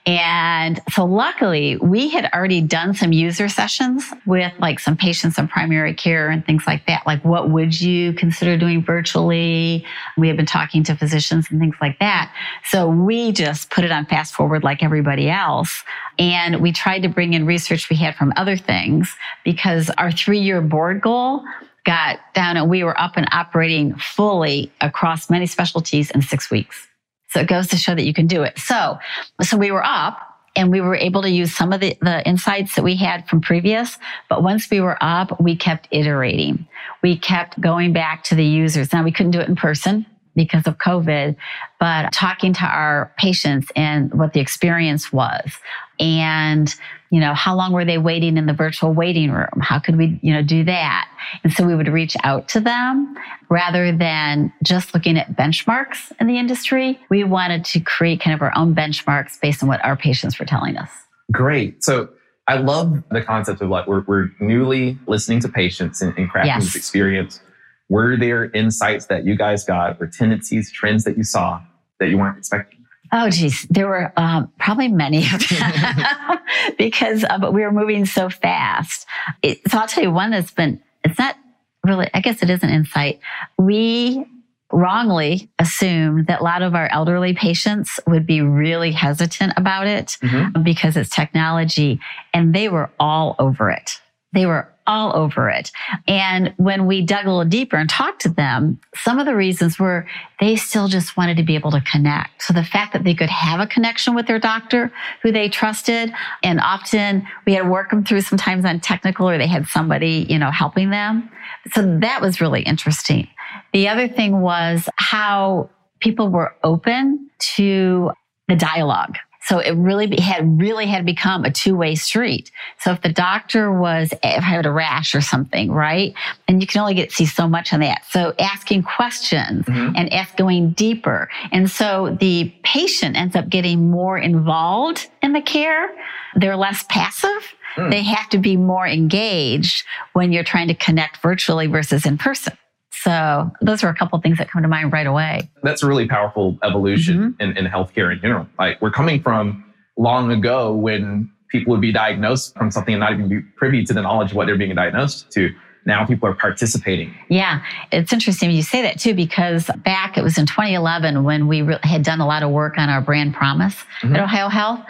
And 0.06 0.81
so 0.93 1.05
luckily 1.05 1.76
we 1.76 2.08
had 2.08 2.31
already 2.32 2.61
done 2.61 2.94
some 2.94 3.12
user 3.12 3.49
sessions 3.49 4.12
with 4.26 4.52
like 4.58 4.78
some 4.78 4.96
patients 4.96 5.38
in 5.38 5.49
primary 5.49 5.94
care 5.94 6.31
and 6.31 6.44
things 6.44 6.66
like 6.66 6.87
that. 6.87 7.06
Like 7.06 7.25
what 7.25 7.50
would 7.50 7.78
you 7.78 8.12
consider 8.14 8.56
doing 8.56 8.82
virtually? 8.82 9.84
We 10.16 10.28
had 10.28 10.37
been 10.37 10.46
talking 10.46 10.82
to 10.84 10.96
physicians 10.96 11.46
and 11.50 11.61
things 11.61 11.76
like 11.81 11.99
that. 11.99 12.34
So 12.64 12.88
we 12.88 13.32
just 13.32 13.70
put 13.70 13.84
it 13.84 13.93
on 13.93 14.06
fast 14.06 14.34
forward 14.34 14.64
like 14.64 14.82
everybody 14.82 15.28
else. 15.28 15.82
And 16.19 16.60
we 16.60 16.72
tried 16.72 17.00
to 17.00 17.08
bring 17.08 17.34
in 17.34 17.46
research 17.46 17.90
we 17.90 17.96
had 17.96 18.14
from 18.14 18.32
other 18.37 18.56
things 18.56 19.14
because 19.44 19.90
our 19.99 20.10
three 20.10 20.40
year 20.40 20.60
board 20.60 21.00
goal 21.00 21.44
got 21.84 22.19
down 22.34 22.56
and 22.56 22.69
we 22.69 22.82
were 22.84 22.98
up 23.00 23.16
and 23.16 23.26
operating 23.32 23.94
fully 23.96 24.72
across 24.81 25.31
many 25.31 25.46
specialties 25.46 26.10
in 26.10 26.22
six 26.22 26.50
weeks. 26.50 26.86
So 27.31 27.40
it 27.40 27.48
goes 27.48 27.69
to 27.69 27.76
show 27.76 27.94
that 27.94 28.04
you 28.04 28.14
can 28.14 28.26
do 28.26 28.42
it. 28.42 28.58
So, 28.58 28.98
so 29.42 29.56
we 29.56 29.70
were 29.70 29.84
up 29.84 30.19
and 30.56 30.70
we 30.70 30.81
were 30.81 30.94
able 30.94 31.22
to 31.22 31.31
use 31.31 31.54
some 31.54 31.72
of 31.72 31.81
the, 31.81 31.96
the 32.00 32.26
insights 32.26 32.76
that 32.76 32.84
we 32.84 32.94
had 32.96 33.28
from 33.28 33.40
previous. 33.40 33.98
But 34.28 34.42
once 34.42 34.70
we 34.70 34.81
were 34.81 34.96
up, 35.00 35.40
we 35.40 35.56
kept 35.56 35.88
iterating. 35.90 36.66
We 37.02 37.19
kept 37.19 37.60
going 37.60 37.92
back 37.92 38.25
to 38.25 38.34
the 38.34 38.44
users. 38.44 38.92
Now 38.92 39.02
we 39.02 39.12
couldn't 39.12 39.32
do 39.32 39.40
it 39.40 39.48
in 39.48 39.56
person 39.56 40.06
because 40.36 40.66
of 40.66 40.78
COVID, 40.78 41.36
but 41.81 42.12
talking 42.12 42.52
to 42.54 42.64
our 42.64 43.12
patients 43.19 43.70
and 43.76 44.12
what 44.14 44.32
the 44.32 44.40
experience 44.40 45.12
was 45.12 45.52
and 46.00 46.75
you 47.10 47.20
know 47.20 47.34
how 47.34 47.54
long 47.54 47.72
were 47.72 47.84
they 47.84 47.98
waiting 47.98 48.36
in 48.36 48.46
the 48.46 48.52
virtual 48.52 48.92
waiting 48.92 49.31
room 49.31 49.60
how 49.60 49.78
could 49.78 49.96
we 49.96 50.19
you 50.22 50.32
know 50.32 50.42
do 50.42 50.64
that 50.64 51.08
and 51.42 51.52
so 51.52 51.66
we 51.66 51.74
would 51.74 51.88
reach 51.88 52.16
out 52.24 52.48
to 52.48 52.60
them 52.60 53.16
rather 53.50 53.96
than 53.96 54.52
just 54.62 54.94
looking 54.94 55.16
at 55.18 55.36
benchmarks 55.36 56.12
in 56.20 56.26
the 56.26 56.38
industry 56.38 56.98
we 57.10 57.24
wanted 57.24 57.64
to 57.64 57.80
create 57.80 58.20
kind 58.20 58.34
of 58.34 58.42
our 58.42 58.52
own 58.56 58.74
benchmarks 58.74 59.40
based 59.40 59.62
on 59.62 59.68
what 59.68 59.84
our 59.84 59.96
patients 59.96 60.38
were 60.38 60.46
telling 60.46 60.76
us 60.76 60.90
Great. 61.32 61.82
So 61.82 62.10
I 62.48 62.56
love 62.58 63.02
the 63.10 63.22
concept 63.22 63.62
of 63.62 63.70
like 63.70 63.86
we're, 63.86 64.04
we're 64.06 64.28
newly 64.40 64.98
listening 65.06 65.40
to 65.40 65.48
patients 65.48 66.02
and, 66.02 66.16
and 66.18 66.30
crafting 66.30 66.46
Yes. 66.46 66.64
this 66.64 66.76
experience. 66.76 67.40
Were 67.88 68.16
there 68.18 68.50
insights 68.50 69.06
that 69.06 69.24
you 69.24 69.34
guys 69.36 69.64
got 69.64 69.96
or 70.00 70.06
tendencies, 70.06 70.70
trends 70.70 71.04
that 71.04 71.16
you 71.16 71.24
saw 71.24 71.62
that 71.98 72.10
you 72.10 72.18
weren't 72.18 72.36
expecting? 72.36 72.84
Oh, 73.12 73.30
geez, 73.30 73.66
there 73.70 73.86
were 73.86 74.12
um, 74.18 74.52
probably 74.58 74.88
many 74.88 75.24
of 75.32 75.48
them 75.48 76.38
because 76.78 77.24
uh, 77.24 77.38
but 77.38 77.54
we 77.54 77.62
were 77.62 77.72
moving 77.72 78.04
so 78.04 78.28
fast. 78.28 79.06
It, 79.42 79.60
so 79.70 79.78
I'll 79.78 79.86
tell 79.86 80.04
you 80.04 80.10
one 80.10 80.30
that's 80.30 80.50
been. 80.50 80.82
It's 81.04 81.18
not 81.18 81.36
really. 81.84 82.08
I 82.14 82.20
guess 82.20 82.42
it 82.42 82.50
is 82.50 82.62
an 82.62 82.70
insight. 82.70 83.20
We 83.58 84.24
wrongly 84.72 85.48
assumed 85.60 86.26
that 86.26 86.40
a 86.40 86.42
lot 86.44 86.62
of 86.62 86.74
our 86.74 86.88
elderly 86.88 87.34
patients 87.34 88.00
would 88.08 88.26
be 88.26 88.40
really 88.40 88.90
hesitant 88.90 89.52
about 89.56 89.86
it 89.86 90.16
Mhm. 90.22 90.64
because 90.64 90.96
it's 90.96 91.10
technology, 91.10 92.00
and 92.32 92.52
they 92.54 92.68
were 92.68 92.90
all 92.98 93.36
over 93.38 93.70
it. 93.70 94.00
They 94.34 94.46
were 94.46 94.69
all 94.86 95.16
over 95.16 95.48
it. 95.48 95.70
And 96.06 96.52
when 96.58 96.86
we 96.86 97.00
dug 97.00 97.25
a 97.25 97.31
little 97.31 97.44
deeper 97.44 97.76
and 97.76 97.88
talked 97.88 98.20
to 98.22 98.28
them, 98.28 98.78
some 98.94 99.19
of 99.19 99.26
the 99.26 99.34
reasons 99.34 99.78
were 99.78 100.06
they 100.40 100.56
still 100.56 100.88
just 100.88 101.16
wanted 101.16 101.38
to 101.38 101.42
be 101.42 101.54
able 101.54 101.70
to 101.70 101.81
connect. 101.81 102.42
So 102.42 102.52
the 102.52 102.64
fact 102.64 102.92
that 102.92 103.04
they 103.04 103.14
could 103.14 103.31
have 103.31 103.60
a 103.60 103.66
connection 103.66 104.14
with 104.14 104.26
their 104.26 104.38
doctor 104.38 104.92
who 105.22 105.32
they 105.32 105.48
trusted, 105.48 106.12
and 106.42 106.60
often 106.60 107.26
we 107.46 107.55
had 107.55 107.62
to 107.62 107.69
work 107.69 107.91
them 107.91 108.05
through 108.05 108.20
sometimes 108.20 108.64
on 108.64 108.81
technical 108.81 109.29
or 109.29 109.38
they 109.38 109.46
had 109.46 109.67
somebody, 109.69 110.26
you 110.29 110.38
know, 110.38 110.50
helping 110.50 110.91
them. 110.91 111.31
So 111.72 111.98
that 112.00 112.20
was 112.20 112.41
really 112.41 112.62
interesting. 112.62 113.29
The 113.72 113.88
other 113.88 114.06
thing 114.06 114.41
was 114.41 114.88
how 114.96 115.70
people 116.00 116.29
were 116.29 116.55
open 116.62 117.31
to 117.56 118.10
the 118.48 118.56
dialogue. 118.56 119.17
So 119.46 119.58
it 119.58 119.72
really 119.77 120.06
be- 120.06 120.20
had 120.20 120.60
really 120.60 120.86
had 120.86 121.05
become 121.05 121.44
a 121.44 121.51
two 121.51 121.77
way 121.77 121.94
street. 121.94 122.51
So 122.81 122.93
if 122.93 123.03
the 123.03 123.10
doctor 123.13 123.70
was 123.72 124.13
if 124.13 124.20
I 124.22 124.41
had 124.41 124.67
a 124.67 124.72
rash 124.72 125.15
or 125.15 125.20
something, 125.20 125.70
right, 125.70 126.15
and 126.48 126.60
you 126.60 126.67
can 126.67 126.81
only 126.81 126.94
get 126.94 127.13
see 127.13 127.27
so 127.27 127.46
much 127.48 127.72
on 127.72 127.81
that. 127.81 128.03
So 128.10 128.32
asking 128.39 128.84
questions 128.84 129.67
Mhm. 129.67 129.93
and 129.96 130.13
ask 130.13 130.36
going 130.36 130.70
deeper, 130.70 131.29
and 131.53 131.70
so 131.70 132.17
the 132.20 132.53
patient 132.63 133.17
ends 133.17 133.36
up 133.36 133.48
getting 133.48 133.91
more 133.91 134.17
involved 134.19 135.08
in 135.22 135.32
the 135.32 135.43
care. 135.43 135.89
They're 136.36 136.56
less 136.56 136.84
passive. 136.89 137.55
Mm. 137.77 137.91
They 137.91 138.03
have 138.03 138.29
to 138.31 138.39
be 138.39 138.56
more 138.56 138.86
engaged 138.86 139.84
when 140.13 140.32
you're 140.32 140.44
trying 140.44 140.69
to 140.69 140.74
connect 140.74 141.19
virtually 141.19 141.67
versus 141.67 142.06
in 142.06 142.19
person. 142.19 142.56
So 143.03 143.51
those 143.60 143.82
are 143.84 143.89
a 143.89 143.94
couple 143.94 144.19
things 144.20 144.39
that 144.39 144.48
come 144.51 144.63
to 144.63 144.69
mind 144.69 144.93
right 144.93 145.06
away. 145.06 145.51
That's 145.63 145.82
a 145.82 145.86
really 145.86 146.06
powerful 146.08 146.58
evolution 146.63 147.34
Mm-hmm. 147.39 147.43
in, 147.43 147.56
in 147.56 147.65
healthcare 147.67 148.13
in 148.13 148.20
general. 148.20 148.46
Like 148.58 148.81
we're 148.81 148.91
coming 148.91 149.22
from 149.22 149.65
long 149.96 150.31
ago 150.32 150.72
when 150.74 151.31
people 151.51 151.70
would 151.72 151.81
be 151.81 151.93
diagnosed 151.93 152.56
from 152.56 152.70
something 152.70 152.94
and 152.94 153.01
not 153.01 153.13
even 153.13 153.29
be 153.29 153.41
privy 153.56 153.84
to 153.84 153.93
the 153.93 154.03
knowledge 154.03 154.31
of 154.31 154.36
what 154.36 154.46
they're 154.46 154.58
being 154.58 154.74
diagnosed 154.74 155.31
to. 155.32 155.51
Now 155.86 156.06
people 156.06 156.29
are 156.29 156.34
participating. 156.34 157.14
Yeah, 157.29 157.62
it's 157.93 158.12
interesting 158.12 158.50
you 158.50 158.62
say 158.62 158.82
that 158.82 158.98
too, 158.98 159.14
because 159.14 159.70
back 159.84 160.17
it 160.17 160.24
was 160.24 160.38
in 160.38 160.46
2011 160.46 161.24
when 161.24 161.46
we 161.46 161.62
re- 161.62 161.79
had 161.82 162.03
done 162.03 162.20
a 162.20 162.26
lot 162.26 162.43
of 162.43 162.50
work 162.50 162.79
on 162.79 162.88
our 162.88 163.00
brand 163.00 163.34
promise 163.34 163.76
Mhm. 164.03 164.14
at 164.14 164.20
Ohio 164.20 164.48
Health. 164.48 164.81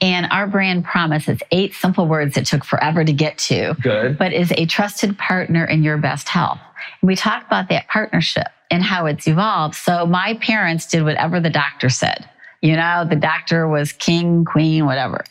And 0.00 0.28
our 0.30 0.46
brand 0.46 0.84
promise 0.84 1.28
is 1.28 1.40
eight 1.50 1.74
simple 1.74 2.06
words 2.06 2.34
that 2.36 2.46
took 2.46 2.64
forever 2.64 3.04
to 3.04 3.12
get 3.12 3.36
to, 3.38 3.74
Good. 3.82 4.16
but 4.16 4.32
is 4.32 4.52
a 4.56 4.64
trusted 4.66 5.18
partner 5.18 5.64
in 5.64 5.82
your 5.82 5.96
best 5.98 6.28
health. 6.28 6.60
And 7.02 7.08
we 7.08 7.16
talked 7.16 7.46
about 7.48 7.68
that 7.70 7.88
partnership 7.88 8.46
and 8.70 8.82
how 8.82 9.06
it's 9.06 9.26
evolved. 9.26 9.74
So 9.74 10.06
my 10.06 10.34
parents 10.34 10.86
did 10.86 11.02
whatever 11.02 11.40
the 11.40 11.50
doctor 11.50 11.88
said. 11.88 12.28
You 12.62 12.76
know, 12.76 13.04
the 13.08 13.16
doctor 13.16 13.66
was 13.68 13.92
king, 13.92 14.44
queen, 14.44 14.86
whatever. 14.86 15.24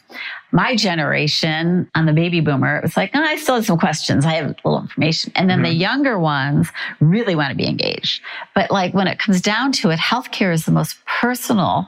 My 0.51 0.75
generation 0.75 1.89
on 1.93 2.05
the 2.05 2.13
baby 2.13 2.39
boomer, 2.39 2.77
it 2.77 2.83
was 2.83 2.95
like, 2.95 3.11
oh, 3.13 3.21
I 3.21 3.35
still 3.35 3.55
have 3.55 3.65
some 3.65 3.77
questions. 3.77 4.25
I 4.25 4.33
have 4.33 4.45
a 4.45 4.55
little 4.63 4.79
information. 4.79 5.31
And 5.35 5.49
then 5.49 5.61
the 5.61 5.73
younger 5.73 6.17
ones 6.17 6.69
really 7.01 7.35
want 7.35 7.49
to 7.49 7.55
be 7.55 7.67
engaged. 7.67 8.21
But 8.55 8.71
like 8.71 8.93
when 8.93 9.07
it 9.07 9.19
comes 9.19 9.41
down 9.41 9.73
to 9.73 9.89
it, 9.89 9.99
healthcare 9.99 10.53
is 10.53 10.65
the 10.65 10.71
most 10.71 10.97
personal 11.05 11.87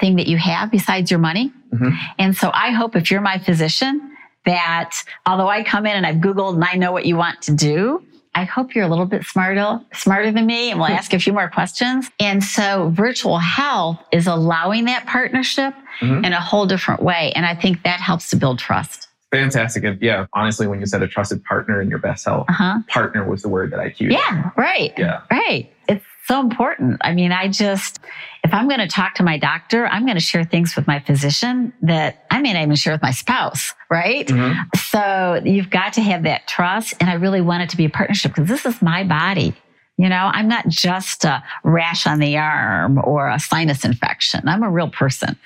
thing 0.00 0.16
that 0.16 0.26
you 0.26 0.38
have 0.38 0.70
besides 0.70 1.10
your 1.10 1.20
money. 1.20 1.52
Mhm. 1.72 1.96
And 2.18 2.36
so 2.36 2.50
I 2.52 2.70
hope 2.70 2.96
if 2.96 3.10
you're 3.10 3.20
my 3.20 3.38
physician, 3.38 4.10
that 4.46 4.90
although 5.26 5.48
I 5.48 5.62
come 5.62 5.86
in 5.86 5.96
and 5.96 6.06
I've 6.06 6.16
Googled 6.16 6.54
and 6.54 6.64
I 6.64 6.74
know 6.74 6.92
what 6.92 7.06
you 7.06 7.16
want 7.16 7.42
to 7.42 7.54
do, 7.54 8.02
I 8.34 8.44
hope 8.44 8.74
you're 8.74 8.84
a 8.84 8.88
little 8.88 9.06
bit 9.06 9.24
smarter, 9.24 9.80
smarter 9.92 10.30
than 10.32 10.46
me, 10.46 10.70
and 10.70 10.80
we'll 10.80 10.88
ask 11.00 11.12
a 11.12 11.18
few 11.18 11.32
more 11.32 11.48
questions. 11.48 12.10
And 12.18 12.42
so 12.42 12.90
virtual 12.94 13.38
health 13.38 13.98
is 14.12 14.26
allowing 14.26 14.86
that 14.86 15.06
partnership 15.06 15.74
mm-hmm. 16.00 16.24
in 16.24 16.32
a 16.32 16.40
whole 16.40 16.66
different 16.66 17.02
way. 17.02 17.32
And 17.34 17.44
I 17.46 17.54
think 17.54 17.82
that 17.82 18.00
helps 18.00 18.30
to 18.30 18.36
build 18.36 18.58
trust. 18.58 19.08
Fantastic. 19.30 19.84
And 19.84 20.00
yeah, 20.02 20.26
honestly, 20.32 20.66
when 20.66 20.80
you 20.80 20.86
said 20.86 21.02
a 21.02 21.08
trusted 21.08 21.44
partner 21.44 21.80
in 21.80 21.88
your 21.88 22.00
best 22.00 22.24
health, 22.24 22.46
uh-huh. 22.48 22.80
partner 22.88 23.28
was 23.28 23.42
the 23.42 23.48
word 23.48 23.70
that 23.72 23.78
I 23.78 23.90
cued. 23.90 24.12
Yeah, 24.12 24.50
right. 24.56 24.92
Yeah. 24.98 25.22
Right. 25.30 25.72
It's 25.88 26.04
so 26.26 26.40
important. 26.40 26.98
I 27.02 27.14
mean, 27.14 27.30
I 27.30 27.46
just, 27.48 28.00
if 28.42 28.52
I'm 28.52 28.66
going 28.66 28.80
to 28.80 28.88
talk 28.88 29.14
to 29.16 29.22
my 29.22 29.38
doctor, 29.38 29.86
I'm 29.86 30.04
going 30.04 30.16
to 30.16 30.22
share 30.22 30.44
things 30.44 30.74
with 30.74 30.86
my 30.88 30.98
physician 30.98 31.72
that 31.82 32.24
I 32.30 32.40
may 32.40 32.52
not 32.52 32.62
even 32.62 32.74
share 32.74 32.92
with 32.92 33.02
my 33.02 33.12
spouse, 33.12 33.72
right? 33.88 34.26
Mm-hmm. 34.26 34.62
So 34.76 35.40
you've 35.44 35.70
got 35.70 35.92
to 35.94 36.00
have 36.02 36.24
that 36.24 36.48
trust. 36.48 36.94
And 37.00 37.08
I 37.08 37.14
really 37.14 37.40
want 37.40 37.62
it 37.62 37.70
to 37.70 37.76
be 37.76 37.84
a 37.84 37.90
partnership 37.90 38.32
because 38.32 38.48
this 38.48 38.66
is 38.66 38.82
my 38.82 39.04
body. 39.04 39.54
You 40.00 40.08
know, 40.08 40.30
I'm 40.32 40.48
not 40.48 40.66
just 40.66 41.26
a 41.26 41.44
rash 41.62 42.06
on 42.06 42.20
the 42.20 42.38
arm 42.38 42.98
or 43.04 43.28
a 43.28 43.38
sinus 43.38 43.84
infection. 43.84 44.48
I'm 44.48 44.62
a 44.62 44.70
real 44.70 44.88
person. 44.88 45.36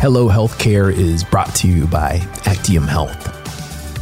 Hello 0.00 0.30
Healthcare 0.30 0.90
is 0.90 1.22
brought 1.22 1.54
to 1.56 1.68
you 1.68 1.86
by 1.86 2.26
Actium 2.46 2.84
Health. 2.84 3.26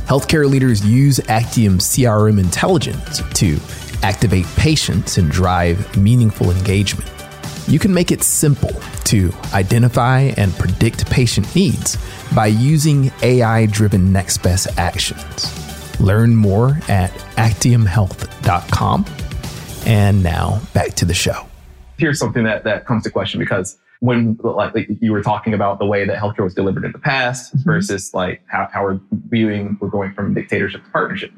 Healthcare 0.06 0.48
leaders 0.48 0.86
use 0.86 1.18
Actium 1.28 1.78
CRM 1.78 2.38
intelligence 2.38 3.20
to 3.32 3.58
activate 4.04 4.46
patients 4.54 5.18
and 5.18 5.32
drive 5.32 5.96
meaningful 5.96 6.52
engagement. 6.52 7.10
You 7.66 7.80
can 7.80 7.92
make 7.92 8.12
it 8.12 8.22
simple 8.22 8.80
to 9.06 9.32
identify 9.52 10.32
and 10.36 10.54
predict 10.54 11.10
patient 11.10 11.52
needs 11.56 11.98
by 12.32 12.46
using 12.46 13.10
AI 13.22 13.66
driven 13.66 14.12
next 14.12 14.44
best 14.44 14.68
actions. 14.78 15.63
Learn 16.00 16.34
more 16.34 16.78
at 16.88 17.10
actiumhealth.com. 17.36 19.04
And 19.86 20.22
now 20.22 20.60
back 20.72 20.94
to 20.94 21.04
the 21.04 21.14
show. 21.14 21.46
Here's 21.98 22.18
something 22.18 22.44
that, 22.44 22.64
that 22.64 22.86
comes 22.86 23.04
to 23.04 23.10
question 23.10 23.38
because 23.38 23.78
when 24.04 24.38
like, 24.42 24.74
like, 24.74 24.88
you 25.00 25.12
were 25.12 25.22
talking 25.22 25.54
about 25.54 25.78
the 25.78 25.86
way 25.86 26.04
that 26.04 26.18
healthcare 26.18 26.44
was 26.44 26.54
delivered 26.54 26.84
in 26.84 26.92
the 26.92 26.98
past 26.98 27.56
mm-hmm. 27.56 27.64
versus 27.64 28.12
like 28.12 28.42
how, 28.46 28.68
how 28.70 28.82
we're 28.82 29.00
viewing 29.30 29.78
we're 29.80 29.88
going 29.88 30.12
from 30.12 30.34
dictatorship 30.34 30.84
to 30.84 30.90
partnership 30.90 31.32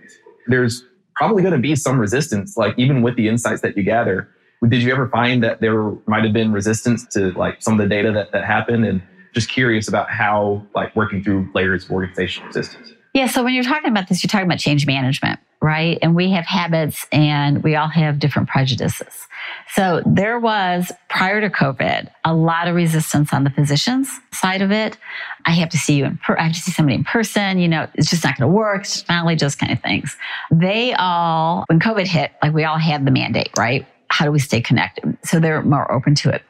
there's 0.49 0.85
probably 1.15 1.43
going 1.43 1.55
to 1.55 1.61
be 1.61 1.77
some 1.77 1.99
resistance 1.99 2.57
like 2.57 2.75
even 2.77 3.03
with 3.03 3.15
the 3.17 3.29
insights 3.29 3.63
that 3.63 3.77
you 3.77 3.85
gather 3.85 4.29
did 4.69 4.83
you 4.83 4.91
ever 4.91 5.09
find 5.11 5.45
that 5.45 5.61
there 5.61 5.93
might 6.07 6.25
have 6.25 6.33
been 6.33 6.53
resistance 6.53 7.07
to 7.07 7.31
like 7.33 7.63
some 7.63 7.75
of 7.75 7.79
the 7.79 7.87
data 7.87 8.11
that, 8.11 8.33
that 8.33 8.45
happened 8.45 8.85
and 8.85 9.01
just 9.33 9.49
curious 9.49 9.87
about 9.87 10.11
how 10.11 10.67
like 10.75 10.95
working 10.97 11.23
through 11.23 11.49
layers 11.55 11.85
of 11.85 11.93
organizational 11.93 12.49
resistance 12.49 12.93
yeah 13.17 13.27
so 13.27 13.43
when 13.43 13.55
you're 13.55 13.65
talking 13.65 13.91
about 13.91 14.09
this 14.09 14.23
you're 14.23 14.29
talking 14.29 14.47
about 14.47 14.59
change 14.59 14.87
management 14.87 15.41
right 15.61 15.99
and 16.03 16.15
we 16.15 16.31
have 16.31 16.45
habits 16.45 17.07
and 17.11 17.63
we 17.63 17.75
all 17.75 17.89
have 17.89 18.19
different 18.19 18.49
prejudices 18.49 19.27
so 19.75 20.03
there 20.07 20.39
was 20.39 20.91
prior 21.09 21.41
to 21.41 21.51
COVID 21.51 22.09
a 22.25 22.35
lot 22.35 22.69
of 22.69 22.75
resistance 22.75 23.33
on 23.33 23.45
the 23.45 23.51
physicians 23.51 24.11
side 24.33 24.63
of 24.63 24.71
it. 24.73 24.97
I 25.45 25.53
have 25.53 25.69
to 25.71 25.79
see 25.79 25.95
you 25.97 26.05
in 26.05 26.19
per- 26.19 26.37
I 26.39 26.45
have 26.45 26.55
to 26.55 26.61
see 26.61 26.73
somebody 26.73 26.95
in 26.95 27.05
person. 27.05 27.59
You 27.59 27.69
know, 27.69 27.87
it's 27.95 28.11
just 28.11 28.25
not 28.25 28.39
going 28.39 28.51
to 28.51 28.55
work. 28.55 28.83
It's 28.83 28.93
just 28.95 29.09
not 29.09 29.17
finally 29.17 29.35
those 29.35 29.57
kind 29.57 29.73
of 29.73 29.81
things. 29.81 30.17
They 30.51 30.95
all, 30.95 31.65
when 31.69 31.81
COVID 31.81 32.07
hit, 32.07 32.33
like 32.43 32.55
we 32.55 32.65
all 32.65 32.79
had 32.79 33.05
the 33.05 33.11
mandate, 33.11 33.51
right? 33.57 33.87
How 34.09 34.25
do 34.25 34.33
we 34.33 34.39
stay 34.39 34.61
connected? 34.61 35.17
So 35.25 35.41
they're 35.41 35.63
more 35.63 35.91
open 35.91 36.15
to 36.17 36.31
it. 36.31 36.43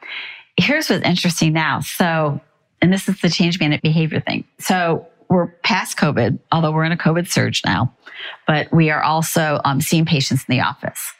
Here's 0.57 0.89
what's 0.89 1.05
interesting 1.05 1.53
now. 1.53 1.81
So, 1.81 2.39
and 2.81 2.93
this 2.93 3.09
is 3.09 3.19
the 3.21 3.29
change 3.29 3.59
management 3.59 3.83
behavior 3.83 4.19
thing. 4.19 4.45
So 4.59 5.07
we're 5.29 5.47
past 5.63 5.97
COVID, 5.97 6.39
although 6.51 6.71
we're 6.71 6.85
in 6.85 6.91
a 6.91 6.97
COVID 6.97 7.27
surge 7.27 7.61
now, 7.65 7.93
but 8.45 8.71
we 8.71 8.89
are 8.89 9.01
also 9.01 9.59
um, 9.65 9.81
seeing 9.81 10.05
patients 10.05 10.45
in 10.47 10.57
the 10.57 10.61
office. 10.61 11.13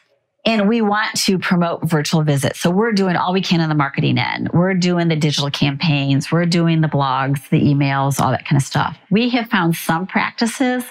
And 0.46 0.70
we 0.70 0.82
want 0.82 1.14
to 1.24 1.38
promote 1.38 1.84
virtual 1.84 2.24
visits. 2.24 2.62
So 2.62 2.72
we're 2.72 2.94
doing 2.94 3.18
all 3.18 3.34
we 3.34 3.42
can 3.42 3.60
on 3.60 3.68
the 3.68 3.76
marketing 3.76 4.18
end. 4.18 4.50
We're 4.54 4.76
doing 4.76 5.10
the 5.10 5.16
digital 5.18 5.52
campaigns. 5.52 6.32
We're 6.32 6.46
doing 6.46 6.80
the 6.80 6.88
blogs, 6.88 7.50
the 7.50 7.60
emails, 7.60 8.22
all 8.22 8.32
that 8.32 8.46
kind 8.46 8.56
of 8.56 8.66
stuff. 8.66 8.98
We 9.12 9.30
have 9.32 9.50
found 9.50 9.76
some 9.76 10.08
practices 10.08 10.86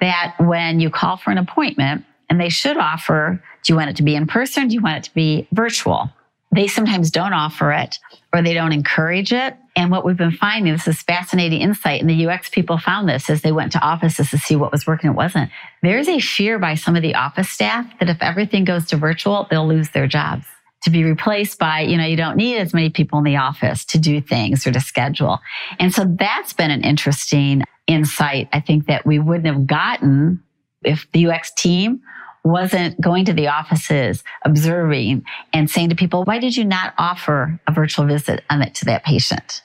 that 0.00 0.34
when 0.40 0.80
you 0.80 0.90
call 0.90 1.18
for 1.18 1.30
an 1.30 1.38
appointment 1.38 2.04
and 2.28 2.40
they 2.40 2.48
should 2.48 2.76
offer, 2.76 3.40
do 3.62 3.72
you 3.72 3.76
want 3.76 3.90
it 3.90 3.96
to 3.96 4.02
be 4.02 4.16
in 4.16 4.26
person? 4.26 4.66
Do 4.66 4.74
you 4.74 4.80
want 4.80 4.96
it 4.96 5.04
to 5.04 5.14
be 5.14 5.46
virtual? 5.52 6.10
They 6.52 6.66
sometimes 6.66 7.10
don't 7.12 7.32
offer 7.32 7.70
it 7.70 7.98
or 8.32 8.42
they 8.42 8.54
don't 8.54 8.72
encourage 8.72 9.32
it. 9.32 9.56
And 9.76 9.90
what 9.90 10.06
we've 10.06 10.16
been 10.16 10.32
finding, 10.32 10.72
this 10.72 10.88
is 10.88 11.02
fascinating 11.02 11.60
insight, 11.60 12.00
and 12.00 12.08
the 12.08 12.26
UX 12.26 12.48
people 12.48 12.78
found 12.78 13.08
this 13.08 13.28
as 13.28 13.42
they 13.42 13.52
went 13.52 13.72
to 13.72 13.80
offices 13.80 14.30
to 14.30 14.38
see 14.38 14.56
what 14.56 14.72
was 14.72 14.86
working 14.86 15.08
and 15.08 15.16
wasn't. 15.16 15.50
There's 15.82 16.08
a 16.08 16.18
fear 16.18 16.58
by 16.58 16.76
some 16.76 16.96
of 16.96 17.02
the 17.02 17.14
office 17.14 17.50
staff 17.50 17.86
that 18.00 18.08
if 18.08 18.22
everything 18.22 18.64
goes 18.64 18.86
to 18.86 18.96
virtual, 18.96 19.46
they'll 19.50 19.68
lose 19.68 19.90
their 19.90 20.06
jobs 20.06 20.46
to 20.82 20.90
be 20.90 21.04
replaced 21.04 21.58
by, 21.58 21.80
you 21.80 21.98
know, 21.98 22.04
you 22.04 22.16
don't 22.16 22.36
need 22.36 22.56
as 22.56 22.72
many 22.72 22.88
people 22.88 23.18
in 23.18 23.24
the 23.24 23.36
office 23.36 23.84
to 23.84 23.98
do 23.98 24.20
things 24.20 24.66
or 24.66 24.72
to 24.72 24.80
schedule. 24.80 25.40
And 25.78 25.92
so 25.92 26.04
that's 26.18 26.52
been 26.52 26.70
an 26.70 26.82
interesting 26.82 27.62
insight. 27.86 28.48
I 28.52 28.60
think 28.60 28.86
that 28.86 29.04
we 29.04 29.18
wouldn't 29.18 29.46
have 29.46 29.66
gotten 29.66 30.42
if 30.82 31.10
the 31.12 31.26
UX 31.26 31.52
team 31.52 32.00
wasn't 32.44 33.00
going 33.00 33.24
to 33.24 33.32
the 33.32 33.48
offices, 33.48 34.22
observing 34.44 35.24
and 35.52 35.68
saying 35.68 35.88
to 35.88 35.96
people, 35.96 36.24
why 36.24 36.38
did 36.38 36.56
you 36.56 36.64
not 36.64 36.94
offer 36.96 37.60
a 37.66 37.72
virtual 37.72 38.06
visit 38.06 38.44
on 38.48 38.60
to 38.72 38.84
that 38.84 39.04
patient? 39.04 39.62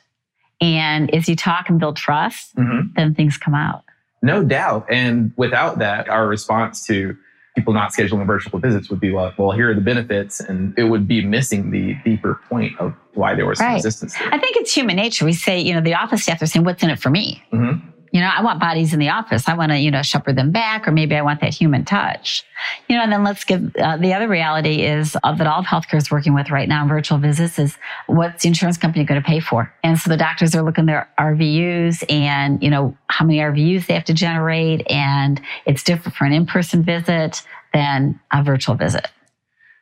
And 0.61 1.13
as 1.13 1.27
you 1.27 1.35
talk 1.35 1.69
and 1.69 1.79
build 1.79 1.97
trust, 1.97 2.55
mm-hmm. 2.55 2.93
then 2.95 3.15
things 3.15 3.37
come 3.37 3.55
out. 3.55 3.83
No 4.21 4.43
doubt. 4.43 4.85
And 4.89 5.33
without 5.35 5.79
that, 5.79 6.07
our 6.07 6.27
response 6.27 6.85
to 6.85 7.17
people 7.55 7.73
not 7.73 7.91
scheduling 7.91 8.25
virtual 8.25 8.59
visits 8.59 8.89
would 8.89 8.99
be 8.99 9.11
like, 9.11 9.37
well, 9.37 9.51
here 9.51 9.71
are 9.71 9.73
the 9.73 9.81
benefits. 9.81 10.39
And 10.39 10.77
it 10.77 10.85
would 10.85 11.07
be 11.07 11.25
missing 11.25 11.71
the 11.71 11.95
deeper 12.05 12.39
point 12.47 12.79
of 12.79 12.93
why 13.13 13.35
there 13.35 13.45
was 13.45 13.59
right. 13.59 13.73
resistance. 13.73 14.17
There. 14.17 14.33
I 14.33 14.37
think 14.37 14.55
it's 14.57 14.73
human 14.73 14.95
nature. 14.95 15.25
We 15.25 15.33
say, 15.33 15.59
you 15.59 15.73
know, 15.73 15.81
the 15.81 15.95
office 15.95 16.23
staff 16.23 16.41
are 16.41 16.45
saying, 16.45 16.63
what's 16.63 16.83
in 16.83 16.91
it 16.91 16.99
for 16.99 17.09
me? 17.09 17.43
Mm-hmm. 17.51 17.89
You 18.11 18.19
know, 18.19 18.27
I 18.27 18.41
want 18.41 18.59
bodies 18.59 18.93
in 18.93 18.99
the 18.99 19.09
office. 19.09 19.47
I 19.47 19.53
want 19.53 19.71
to, 19.71 19.77
you 19.77 19.89
know, 19.89 20.01
shepherd 20.01 20.35
them 20.35 20.51
back, 20.51 20.87
or 20.87 20.91
maybe 20.91 21.15
I 21.15 21.21
want 21.21 21.39
that 21.41 21.53
human 21.53 21.85
touch. 21.85 22.43
You 22.89 22.97
know, 22.97 23.03
and 23.03 23.11
then 23.11 23.23
let's 23.23 23.45
give 23.45 23.73
uh, 23.77 23.97
the 23.97 24.13
other 24.13 24.27
reality 24.27 24.83
is 24.83 25.17
uh, 25.23 25.33
that 25.33 25.47
all 25.47 25.61
of 25.61 25.65
healthcare 25.65 25.95
is 25.95 26.11
working 26.11 26.33
with 26.33 26.49
right 26.49 26.67
now 26.67 26.83
in 26.83 26.89
virtual 26.89 27.17
visits 27.19 27.57
is 27.57 27.77
what's 28.07 28.43
the 28.43 28.49
insurance 28.49 28.77
company 28.77 29.05
going 29.05 29.21
to 29.21 29.25
pay 29.25 29.39
for? 29.39 29.73
And 29.83 29.97
so 29.97 30.09
the 30.09 30.17
doctors 30.17 30.53
are 30.55 30.61
looking 30.61 30.87
their 30.87 31.09
RVUs 31.17 32.03
and, 32.11 32.61
you 32.61 32.69
know, 32.69 32.97
how 33.07 33.25
many 33.25 33.39
RVUs 33.39 33.85
they 33.85 33.93
have 33.93 34.05
to 34.05 34.13
generate. 34.13 34.89
And 34.91 35.39
it's 35.65 35.83
different 35.83 36.15
for 36.15 36.25
an 36.25 36.33
in 36.33 36.45
person 36.45 36.83
visit 36.83 37.41
than 37.73 38.19
a 38.31 38.43
virtual 38.43 38.75
visit. 38.75 39.07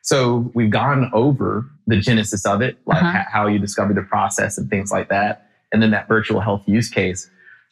So 0.02 0.50
we've 0.54 0.70
gone 0.70 1.10
over 1.12 1.68
the 1.86 1.96
genesis 1.96 2.46
of 2.46 2.62
it, 2.62 2.78
like 2.86 3.02
uh-huh. 3.02 3.24
how 3.30 3.46
you 3.46 3.58
discovered 3.58 3.96
the 3.96 4.02
process 4.02 4.56
and 4.56 4.70
things 4.70 4.90
like 4.90 5.08
that. 5.08 5.46
And 5.72 5.82
then 5.82 5.90
that 5.90 6.08
virtual 6.08 6.40
health 6.40 6.62
use 6.66 6.88
case. 6.88 7.30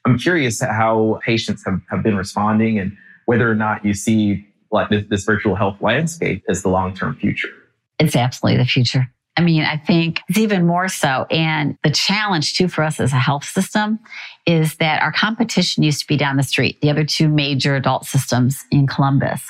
I'm 0.09 0.19
curious 0.19 0.63
how 0.63 1.21
patients 1.25 1.65
have, 1.67 1.81
have 1.91 2.03
been 2.03 2.17
responding 2.17 2.79
and 2.79 2.97
whether 3.27 3.51
or 3.51 3.55
not 3.55 3.85
you 3.85 3.93
see 3.93 4.47
like 4.71 4.89
this, 4.89 5.05
this 5.09 5.25
virtual 5.25 5.55
health 5.55 5.77
landscape 5.81 6.45
as 6.49 6.63
the 6.63 6.69
long-term 6.69 7.17
future. 7.17 7.51
It's 7.99 8.17
absolutely 8.17 8.63
the 8.63 8.69
future. 8.69 9.11
I 9.37 9.43
mean, 9.43 9.63
I 9.63 9.77
think 9.77 10.21
it's 10.29 10.39
even 10.39 10.67
more 10.67 10.89
so. 10.89 11.27
And 11.31 11.77
the 11.85 11.91
challenge 11.91 12.55
too 12.55 12.69
for 12.69 12.83
us 12.83 12.99
as 13.01 13.13
a 13.13 13.19
health 13.19 13.45
system 13.45 14.01
is 14.47 14.77
that 14.77 15.03
our 15.03 15.13
competition 15.13 15.83
used 15.83 16.01
to 16.01 16.07
be 16.07 16.17
down 16.17 16.37
the 16.37 16.43
street, 16.43 16.81
the 16.81 16.91
other 16.91 17.05
two 17.05 17.29
major 17.29 17.77
adult 17.77 18.05
systems 18.07 18.65
in 18.71 18.87
Columbus 18.87 19.43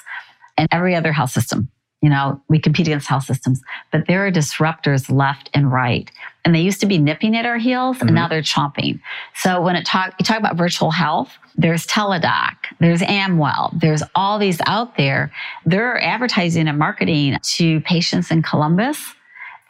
and 0.56 0.68
every 0.72 0.94
other 0.94 1.12
health 1.12 1.30
system 1.30 1.70
you 2.00 2.08
know, 2.08 2.40
we 2.48 2.58
compete 2.58 2.86
against 2.86 3.08
health 3.08 3.24
systems, 3.24 3.60
but 3.90 4.06
there 4.06 4.26
are 4.26 4.30
disruptors 4.30 5.10
left 5.10 5.50
and 5.52 5.72
right. 5.72 6.10
And 6.44 6.54
they 6.54 6.60
used 6.60 6.80
to 6.80 6.86
be 6.86 6.98
nipping 6.98 7.36
at 7.36 7.44
our 7.44 7.58
heels 7.58 7.98
mm-hmm. 7.98 8.08
and 8.08 8.14
now 8.14 8.28
they're 8.28 8.42
chomping. 8.42 9.00
So 9.34 9.60
when 9.60 9.76
it 9.76 9.84
talk, 9.84 10.14
you 10.18 10.24
talk 10.24 10.38
about 10.38 10.56
virtual 10.56 10.90
health, 10.90 11.30
there's 11.56 11.86
Teladoc, 11.86 12.54
there's 12.78 13.02
Amwell, 13.02 13.72
there's 13.76 14.02
all 14.14 14.38
these 14.38 14.60
out 14.66 14.96
there. 14.96 15.32
They're 15.66 16.00
advertising 16.02 16.68
and 16.68 16.78
marketing 16.78 17.38
to 17.42 17.80
patients 17.80 18.30
in 18.30 18.42
Columbus 18.42 19.14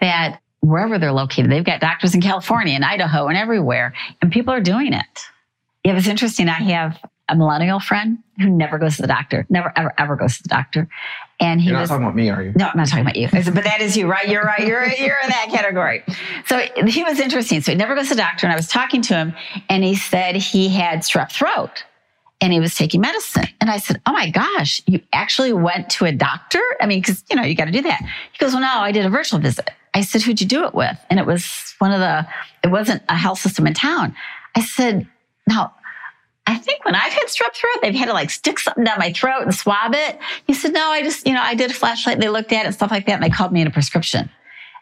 that 0.01 0.41
wherever 0.61 0.99
they're 0.99 1.13
located, 1.13 1.51
they've 1.51 1.65
got 1.65 1.81
doctors 1.81 2.15
in 2.15 2.21
California 2.21 2.75
and 2.75 2.85
Idaho 2.85 3.29
and 3.29 3.37
everywhere, 3.37 3.95
and 4.21 4.31
people 4.31 4.53
are 4.53 4.61
doing 4.61 4.93
it. 4.93 5.21
It 5.85 5.95
was 5.95 6.07
interesting. 6.07 6.49
I 6.49 6.53
have 6.53 6.99
a 7.29 7.37
millennial 7.37 7.81
friend 7.81 8.19
who 8.39 8.49
never 8.49 8.79
goes 8.79 8.97
to 8.97 9.03
the 9.03 9.09
doctor, 9.09 9.47
never, 9.51 9.73
ever, 9.77 9.93
ever 9.99 10.17
goes 10.17 10.37
to 10.39 10.43
the 10.43 10.49
doctor. 10.49 10.89
And 11.41 11.61
he 11.61 11.71
You're 11.71 11.81
was, 11.81 11.91
not 11.91 11.97
talking 11.97 12.07
about 12.07 12.17
me, 12.17 12.31
are 12.31 12.43
you? 12.43 12.53
No, 12.57 12.69
I'm 12.69 12.77
not 12.77 12.89
talking 12.89 13.05
about 13.05 13.17
you. 13.17 13.29
But 13.31 13.65
that 13.65 13.81
is 13.81 13.97
you, 13.97 14.07
right? 14.09 14.29
You're 14.29 14.43
right. 14.43 14.67
You're, 14.67 14.87
you're 14.87 15.17
in 15.23 15.29
that 15.29 15.49
category. 15.51 16.03
So 16.47 16.59
he 16.87 17.05
was 17.05 17.21
interesting. 17.21 17.61
So 17.61 17.73
he 17.73 17.77
never 17.77 17.95
goes 17.95 18.09
to 18.09 18.15
the 18.15 18.21
doctor. 18.21 18.47
And 18.47 18.53
I 18.53 18.57
was 18.57 18.69
talking 18.69 19.03
to 19.03 19.15
him 19.15 19.35
and 19.69 19.85
he 19.85 19.95
said 19.95 20.37
he 20.37 20.69
had 20.69 21.01
strep 21.01 21.31
throat 21.31 21.85
and 22.41 22.53
he 22.53 22.61
was 22.61 22.75
taking 22.75 23.01
medicine. 23.01 23.47
And 23.61 23.71
I 23.71 23.79
said, 23.79 24.01
Oh 24.07 24.13
my 24.13 24.31
gosh, 24.31 24.83
you 24.87 25.01
actually 25.13 25.53
went 25.53 25.91
to 25.91 26.07
a 26.07 26.13
doctor? 26.13 26.63
I 26.81 26.87
mean, 26.87 27.03
cause 27.03 27.23
you 27.31 27.37
know, 27.37 27.43
you 27.43 27.55
got 27.55 27.67
to 27.67 27.73
do 27.73 27.83
that. 27.83 28.01
He 28.01 28.39
goes, 28.39 28.53
Well, 28.53 28.63
no, 28.63 28.81
I 28.81 28.93
did 28.93 29.05
a 29.05 29.11
virtual 29.11 29.39
visit. 29.39 29.71
I 29.95 29.99
I 29.99 30.03
said, 30.03 30.23
who'd 30.23 30.41
you 30.41 30.47
do 30.47 30.65
it 30.65 30.75
with? 30.75 30.97
And 31.11 31.19
it 31.19 31.27
was 31.27 31.75
one 31.79 31.91
of 31.91 31.99
the, 31.99 32.25
it 32.63 32.69
wasn't 32.69 33.03
a 33.09 33.17
health 33.17 33.41
system 33.41 33.67
in 33.67 33.75
town. 33.75 34.15
I 34.55 34.63
said, 34.63 35.09
now, 35.49 35.75
I 36.49 36.57
think 36.57 36.83
when 36.87 36.95
I've 36.95 37.13
had 37.13 37.27
strep 37.27 37.55
throat, 37.55 37.77
they've 37.83 37.95
had 37.95 38.07
to 38.07 38.15
like 38.15 38.31
stick 38.31 38.59
something 38.59 38.83
down 38.83 38.99
my 38.99 39.13
throat 39.13 39.43
and 39.43 39.55
swab 39.55 39.95
it. 39.95 40.19
He 40.47 40.55
said, 40.55 40.73
no, 40.73 40.89
I 40.89 41.03
just, 41.03 41.27
you 41.27 41.35
know, 41.35 41.43
I 41.43 41.55
did 41.55 41.71
a 41.71 41.75
flashlight. 41.75 42.21
They 42.21 42.31
looked 42.31 42.53
at 42.53 42.63
it 42.63 42.67
and 42.67 42.75
stuff 42.75 42.91
like 42.91 43.05
that. 43.05 43.13
And 43.13 43.23
they 43.23 43.29
called 43.29 43.53
me 43.53 43.61
in 43.61 43.67
a 43.67 43.71
prescription. 43.71 44.31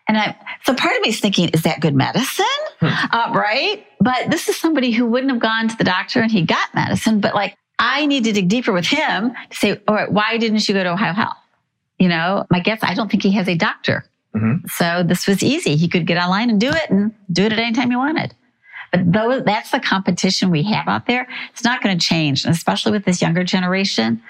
And 0.06 0.16
I, 0.16 0.36
so 0.64 0.74
part 0.74 0.94
of 0.94 1.02
me 1.02 1.08
is 1.08 1.18
thinking, 1.18 1.48
is 1.48 1.62
that 1.62 1.80
good 1.80 1.96
medicine? 1.96 2.46
Hmm. 2.78 2.86
Uh, 2.86 3.32
right. 3.34 3.84
But 4.00 4.30
this 4.30 4.48
is 4.48 4.56
somebody 4.56 4.92
who 4.92 5.06
wouldn't 5.06 5.32
have 5.32 5.40
gone 5.40 5.66
to 5.66 5.76
the 5.76 5.82
doctor 5.82 6.20
and 6.20 6.30
he 6.30 6.42
got 6.42 6.72
medicine. 6.72 7.18
But 7.18 7.34
like, 7.34 7.56
I 7.80 8.06
need 8.06 8.22
to 8.24 8.32
dig 8.32 8.48
deeper 8.48 8.72
with 8.72 8.86
him 8.86 9.32
to 9.50 9.56
say, 9.56 9.80
all 9.88 9.94
right, 9.96 10.10
why 10.10 10.38
didn't 10.38 10.68
you 10.68 10.74
go 10.74 10.84
to 10.84 10.92
Ohio 10.92 11.14
Health? 11.14 11.36
You 11.98 12.08
know, 12.08 12.46
my 12.48 12.60
guess, 12.60 12.78
I 12.82 12.94
don't 12.94 13.10
think 13.10 13.24
he 13.24 13.32
has 13.32 13.48
a 13.48 13.56
doctor. 13.56 14.04
Mm-hmm. 14.36 14.68
So 14.68 15.02
this 15.02 15.26
was 15.26 15.42
easy. 15.42 15.74
He 15.74 15.88
could 15.88 16.06
get 16.06 16.16
online 16.16 16.48
and 16.48 16.60
do 16.60 16.68
it 16.68 16.90
and 16.90 17.12
do 17.32 17.44
it 17.44 17.52
at 17.52 17.58
any 17.58 17.72
time 17.72 17.90
he 17.90 17.96
wanted. 17.96 18.34
But 18.92 19.12
those, 19.12 19.44
that's 19.44 19.70
the 19.70 19.80
competition 19.80 20.50
we 20.50 20.62
have 20.64 20.88
out 20.88 21.06
there. 21.06 21.28
It's 21.52 21.64
not 21.64 21.82
going 21.82 21.98
to 21.98 22.06
change, 22.06 22.44
and 22.44 22.54
especially 22.54 22.92
with 22.92 23.04
this 23.04 23.20
younger 23.20 23.44
generation. 23.44 24.22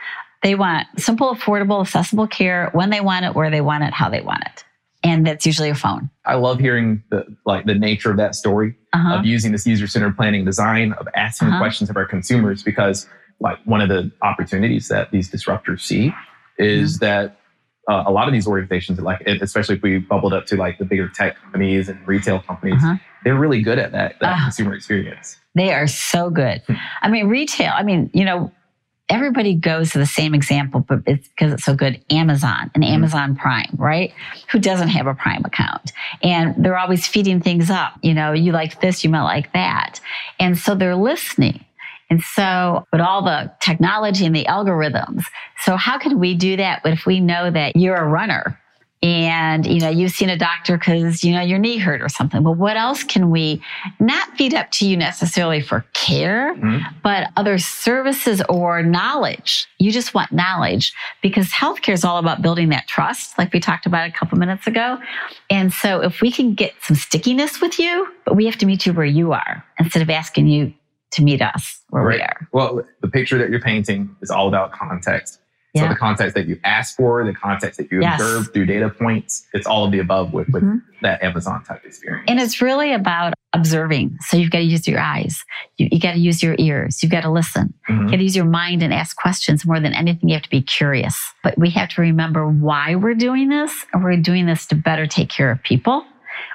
They 0.42 0.54
want 0.54 0.86
simple, 0.98 1.34
affordable, 1.34 1.80
accessible 1.80 2.26
care 2.26 2.70
when 2.72 2.90
they 2.90 3.00
want 3.00 3.24
it, 3.24 3.34
where 3.34 3.50
they 3.50 3.62
want 3.62 3.84
it, 3.84 3.92
how 3.94 4.10
they 4.10 4.20
want 4.20 4.42
it. 4.44 4.64
And 5.02 5.26
that's 5.26 5.46
usually 5.46 5.70
a 5.70 5.74
phone. 5.74 6.10
I 6.24 6.34
love 6.34 6.58
hearing 6.58 7.02
the 7.10 7.24
like 7.44 7.64
the 7.64 7.74
nature 7.74 8.10
of 8.10 8.16
that 8.16 8.34
story 8.34 8.76
uh-huh. 8.92 9.16
of 9.16 9.24
using 9.24 9.52
this 9.52 9.66
user-centered 9.66 10.16
planning 10.16 10.44
design, 10.44 10.92
of 10.94 11.08
asking 11.14 11.48
uh-huh. 11.48 11.58
questions 11.58 11.90
of 11.90 11.96
our 11.96 12.04
consumers, 12.04 12.62
because 12.62 13.08
like 13.40 13.58
one 13.64 13.80
of 13.80 13.88
the 13.88 14.10
opportunities 14.22 14.88
that 14.88 15.10
these 15.10 15.30
disruptors 15.30 15.80
see 15.80 16.12
is 16.58 16.98
mm-hmm. 16.98 17.04
that 17.04 17.38
uh, 17.88 18.04
a 18.06 18.10
lot 18.10 18.26
of 18.26 18.32
these 18.32 18.46
organizations, 18.46 18.98
like 18.98 19.20
especially 19.26 19.76
if 19.76 19.82
we 19.82 19.98
bubbled 19.98 20.32
up 20.32 20.46
to 20.46 20.56
like 20.56 20.78
the 20.78 20.84
bigger 20.84 21.08
tech 21.08 21.40
companies 21.40 21.88
and 21.88 22.06
retail 22.06 22.40
companies, 22.40 22.82
uh-huh. 22.82 22.96
They're 23.24 23.38
really 23.38 23.62
good 23.62 23.78
at 23.78 23.92
that, 23.92 24.16
that 24.20 24.38
uh, 24.38 24.42
consumer 24.44 24.74
experience. 24.74 25.38
They 25.54 25.72
are 25.72 25.86
so 25.86 26.30
good. 26.30 26.62
I 27.02 27.08
mean, 27.08 27.28
retail. 27.28 27.72
I 27.74 27.82
mean, 27.82 28.10
you 28.12 28.24
know, 28.24 28.52
everybody 29.08 29.54
goes 29.54 29.90
to 29.90 29.98
the 29.98 30.06
same 30.06 30.34
example, 30.34 30.80
but 30.80 31.00
it's 31.06 31.28
because 31.28 31.52
it's 31.52 31.64
so 31.64 31.74
good. 31.74 32.02
Amazon 32.10 32.70
and 32.74 32.82
mm-hmm. 32.84 32.94
Amazon 32.94 33.36
Prime, 33.36 33.74
right? 33.76 34.12
Who 34.50 34.58
doesn't 34.58 34.88
have 34.88 35.06
a 35.06 35.14
Prime 35.14 35.44
account? 35.44 35.92
And 36.22 36.54
they're 36.62 36.78
always 36.78 37.06
feeding 37.06 37.40
things 37.40 37.70
up. 37.70 37.94
You 38.02 38.14
know, 38.14 38.32
you 38.32 38.52
like 38.52 38.80
this, 38.80 39.04
you 39.04 39.10
might 39.10 39.22
like 39.22 39.52
that, 39.52 40.00
and 40.38 40.58
so 40.58 40.74
they're 40.74 40.96
listening. 40.96 41.64
And 42.08 42.22
so, 42.22 42.86
but 42.92 43.00
all 43.00 43.22
the 43.22 43.52
technology 43.60 44.26
and 44.26 44.36
the 44.36 44.44
algorithms. 44.44 45.24
So 45.64 45.76
how 45.76 45.98
can 45.98 46.20
we 46.20 46.34
do 46.34 46.56
that 46.56 46.82
if 46.84 47.04
we 47.04 47.18
know 47.18 47.50
that 47.50 47.74
you're 47.74 47.96
a 47.96 48.06
runner 48.06 48.60
and 49.02 49.66
you 49.66 49.78
know 49.78 49.88
you've 49.88 50.12
seen 50.12 50.30
a 50.30 50.38
doctor 50.38 50.78
because 50.78 51.22
you 51.22 51.32
know 51.32 51.40
your 51.40 51.58
knee 51.58 51.76
hurt 51.76 52.00
or 52.00 52.08
something 52.08 52.42
well 52.42 52.54
what 52.54 52.76
else 52.76 53.04
can 53.04 53.30
we 53.30 53.62
not 54.00 54.28
feed 54.36 54.54
up 54.54 54.70
to 54.70 54.88
you 54.88 54.96
necessarily 54.96 55.60
for 55.60 55.84
care 55.92 56.54
mm-hmm. 56.54 56.78
but 57.02 57.30
other 57.36 57.58
services 57.58 58.42
or 58.48 58.82
knowledge 58.82 59.66
you 59.78 59.92
just 59.92 60.14
want 60.14 60.32
knowledge 60.32 60.94
because 61.22 61.48
healthcare 61.48 61.92
is 61.92 62.04
all 62.04 62.18
about 62.18 62.40
building 62.40 62.70
that 62.70 62.86
trust 62.86 63.36
like 63.38 63.52
we 63.52 63.60
talked 63.60 63.84
about 63.84 64.08
a 64.08 64.12
couple 64.12 64.38
minutes 64.38 64.66
ago 64.66 64.98
and 65.50 65.72
so 65.72 66.00
if 66.00 66.20
we 66.22 66.30
can 66.30 66.54
get 66.54 66.72
some 66.80 66.96
stickiness 66.96 67.60
with 67.60 67.78
you 67.78 68.08
but 68.24 68.34
we 68.34 68.46
have 68.46 68.56
to 68.56 68.66
meet 68.66 68.86
you 68.86 68.92
where 68.94 69.04
you 69.04 69.32
are 69.32 69.64
instead 69.78 70.00
of 70.00 70.08
asking 70.08 70.46
you 70.46 70.72
to 71.12 71.22
meet 71.22 71.40
us 71.40 71.80
where 71.90 72.02
right. 72.02 72.18
we 72.18 72.22
are. 72.22 72.48
Well, 72.52 72.82
the 73.00 73.08
picture 73.08 73.38
that 73.38 73.48
you're 73.48 73.60
painting 73.60 74.14
is 74.20 74.30
all 74.30 74.48
about 74.48 74.72
context. 74.72 75.40
Yeah. 75.76 75.82
So 75.82 75.88
the 75.90 75.96
context 75.96 76.34
that 76.34 76.46
you 76.46 76.58
ask 76.64 76.96
for, 76.96 77.24
the 77.24 77.34
context 77.34 77.78
that 77.78 77.90
you 77.92 78.00
yes. 78.00 78.20
observe 78.20 78.52
through 78.52 78.66
data 78.66 78.88
points, 78.88 79.46
it's 79.52 79.66
all 79.66 79.84
of 79.84 79.92
the 79.92 79.98
above 79.98 80.32
with, 80.32 80.48
with 80.48 80.62
mm-hmm. 80.62 80.78
that 81.02 81.22
Amazon 81.22 81.62
type 81.64 81.84
experience. 81.84 82.24
And 82.28 82.40
it's 82.40 82.62
really 82.62 82.92
about 82.92 83.34
observing. 83.52 84.16
So 84.22 84.36
you've 84.36 84.50
got 84.50 84.58
to 84.58 84.64
use 84.64 84.88
your 84.88 85.00
eyes. 85.00 85.44
You, 85.76 85.88
you 85.92 86.00
got 86.00 86.12
to 86.12 86.18
use 86.18 86.42
your 86.42 86.56
ears. 86.58 87.02
You've 87.02 87.12
got 87.12 87.22
to 87.22 87.30
listen. 87.30 87.74
Mm-hmm. 87.88 88.04
You 88.04 88.10
got 88.10 88.16
to 88.16 88.22
use 88.22 88.36
your 88.36 88.44
mind 88.46 88.82
and 88.82 88.92
ask 88.92 89.16
questions 89.16 89.64
more 89.66 89.80
than 89.80 89.94
anything. 89.94 90.28
You 90.28 90.34
have 90.34 90.42
to 90.42 90.50
be 90.50 90.62
curious. 90.62 91.32
But 91.42 91.58
we 91.58 91.70
have 91.70 91.90
to 91.90 92.00
remember 92.00 92.48
why 92.48 92.94
we're 92.94 93.14
doing 93.14 93.48
this. 93.48 93.86
And 93.92 94.02
we're 94.02 94.16
doing 94.16 94.46
this 94.46 94.66
to 94.66 94.74
better 94.74 95.06
take 95.06 95.28
care 95.28 95.50
of 95.50 95.62
people 95.62 96.04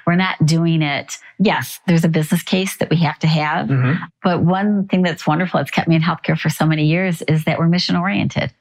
we're 0.05 0.15
not 0.15 0.43
doing 0.45 0.81
it. 0.81 1.17
Yes, 1.39 1.79
there's 1.87 2.03
a 2.03 2.09
business 2.09 2.43
case 2.43 2.77
that 2.77 2.89
we 2.89 2.97
have 2.97 3.19
to 3.19 3.27
have. 3.27 3.67
Mm-hmm. 3.67 4.03
But 4.23 4.41
one 4.41 4.87
thing 4.87 5.01
that's 5.01 5.25
wonderful, 5.25 5.59
it's 5.59 5.71
kept 5.71 5.87
me 5.87 5.95
in 5.95 6.01
healthcare 6.01 6.37
for 6.37 6.49
so 6.49 6.65
many 6.65 6.85
years, 6.85 7.21
is 7.23 7.45
that 7.45 7.59
we're 7.59 7.67
mission 7.67 7.95
oriented. 7.95 8.53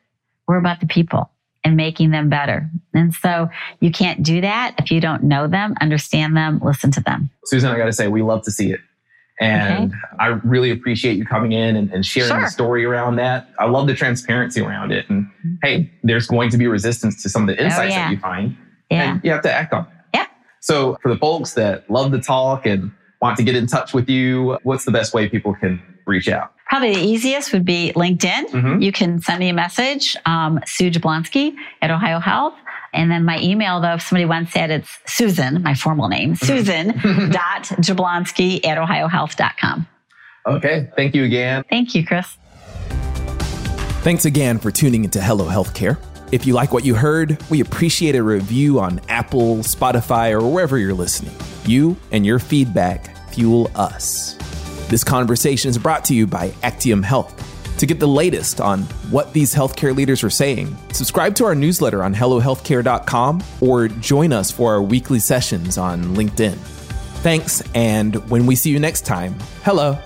We're 0.51 0.59
about 0.59 0.81
the 0.81 0.87
people 0.87 1.31
and 1.63 1.77
making 1.77 2.11
them 2.11 2.29
better. 2.29 2.69
And 2.93 3.15
so 3.15 3.49
you 3.79 3.93
can't 3.93 4.21
do 4.21 4.41
that 4.41 4.75
if 4.79 4.91
you 4.91 5.01
don't 5.01 5.23
know 5.23 5.47
them, 5.47 5.77
understand 5.81 6.37
them, 6.37 6.61
listen 6.61 6.91
to 6.91 7.01
them. 7.01 7.31
Susan, 7.45 7.71
I 7.71 7.79
got 7.79 7.85
to 7.85 7.93
say, 7.93 8.09
we 8.09 8.23
love 8.23 8.43
to 8.47 8.51
see 8.51 8.73
it. 8.73 8.81
And 9.41 9.93
okay. 9.93 9.97
I 10.19 10.27
really 10.43 10.73
appreciate 10.73 11.17
you 11.19 11.25
coming 11.25 11.53
in 11.53 11.77
and, 11.77 11.89
and 11.93 12.05
sharing 12.05 12.31
sure. 12.31 12.41
the 12.41 12.49
story 12.49 12.85
around 12.85 13.15
that. 13.15 13.49
I 13.61 13.67
love 13.67 13.87
the 13.87 13.95
transparency 13.95 14.61
around 14.61 14.91
it. 14.91 15.09
And 15.09 15.27
mm-hmm. 15.27 15.55
hey, 15.63 15.89
there's 16.03 16.27
going 16.27 16.51
to 16.51 16.59
be 16.59 16.67
resistance 16.67 17.23
to 17.23 17.29
some 17.29 17.49
of 17.49 17.57
the 17.57 17.63
oh, 17.63 17.67
insights 17.67 17.95
oh, 17.95 17.97
yeah. 17.97 18.09
that 18.09 18.11
you 18.11 18.19
find. 18.19 18.57
Yeah. 18.91 19.13
And 19.13 19.21
you 19.23 19.31
have 19.31 19.43
to 19.43 19.53
act 19.53 19.73
on 19.73 19.85
it. 19.85 19.93
Yeah. 20.15 20.27
So 20.59 20.99
for 21.01 21.15
the 21.15 21.19
folks 21.21 21.55
that 21.55 21.89
love 21.89 22.11
to 22.11 22.21
talk 22.21 22.67
and 22.67 22.91
want 23.23 23.37
to 23.37 23.45
get 23.45 23.55
in 23.55 23.69
touch 23.69 23.95
with 23.95 24.09
you, 24.09 24.59
what's 24.65 24.85
the 24.85 24.91
best 24.91 25.15
way 25.15 25.29
people 25.29 25.55
can 25.55 25.81
reach 26.09 26.29
out? 26.29 26.55
Probably 26.71 26.95
the 26.95 27.01
easiest 27.01 27.53
would 27.53 27.65
be 27.65 27.93
LinkedIn. 27.97 28.47
Mm-hmm. 28.47 28.81
You 28.81 28.93
can 28.93 29.21
send 29.21 29.41
me 29.41 29.49
a 29.49 29.53
message, 29.53 30.17
um, 30.25 30.61
Sue 30.65 30.89
Jablonski 30.89 31.57
at 31.83 31.91
Ohio 31.91 32.21
Health. 32.21 32.55
And 32.93 33.11
then 33.11 33.25
my 33.25 33.41
email, 33.41 33.81
though, 33.81 33.95
if 33.95 34.03
somebody 34.03 34.25
wants 34.25 34.55
that, 34.55 34.71
it's 34.71 34.89
Susan, 35.05 35.65
my 35.65 35.75
formal 35.75 36.09
name, 36.09 36.35
mm-hmm. 36.35 36.47
Susan 36.47 36.87
dot 37.31 37.65
Jablonski 37.83 38.65
at 38.65 38.79
ohiohealth.com. 38.79 39.89
Okay. 40.47 40.89
Thank 40.95 41.17
you 41.17 41.25
again. 41.25 41.65
Thank 41.69 41.97
you, 41.97 42.07
Chris. 42.07 42.37
Thanks 44.03 44.25
again 44.25 44.61
for 44.61 44.71
tuning 44.71 45.05
into 45.05 45.21
Hello 45.21 45.47
Healthcare. 45.47 45.99
If 46.31 46.47
you 46.47 46.55
like 46.55 46.73
what 46.73 46.85
you 46.85 46.95
heard, 46.95 47.37
we 47.51 47.61
appreciate 47.61 48.15
a 48.15 48.23
review 48.23 48.79
on 48.79 49.01
Apple, 49.09 49.57
Spotify, 49.57 50.31
or 50.31 50.49
wherever 50.49 50.79
you're 50.79 50.95
listening. 50.95 51.35
You 51.67 51.97
and 52.13 52.25
your 52.25 52.39
feedback 52.39 53.29
fuel 53.31 53.73
us. 53.75 54.37
This 54.90 55.05
conversation 55.05 55.70
is 55.70 55.79
brought 55.79 56.05
to 56.07 56.14
you 56.14 56.26
by 56.26 56.53
Actium 56.64 57.05
Health. 57.05 57.33
To 57.79 57.87
get 57.87 58.00
the 58.00 58.09
latest 58.09 58.61
on 58.61 58.83
what 59.12 59.33
these 59.33 59.55
healthcare 59.55 59.94
leaders 59.94 60.24
are 60.24 60.31
saying, 60.31 60.76
subscribe 60.90 61.37
to 61.37 61.44
our 61.44 61.55
newsletter 61.55 62.03
on 62.03 62.12
HelloHealthcare.com 62.12 63.44
or 63.61 63.87
join 63.87 64.33
us 64.33 64.50
for 64.50 64.72
our 64.72 64.83
weekly 64.83 65.20
sessions 65.20 65.79
on 65.79 66.03
LinkedIn. 66.16 66.57
Thanks, 67.22 67.62
and 67.72 68.16
when 68.29 68.46
we 68.46 68.57
see 68.57 68.70
you 68.70 68.81
next 68.81 69.03
time, 69.07 69.37
hello. 69.62 69.96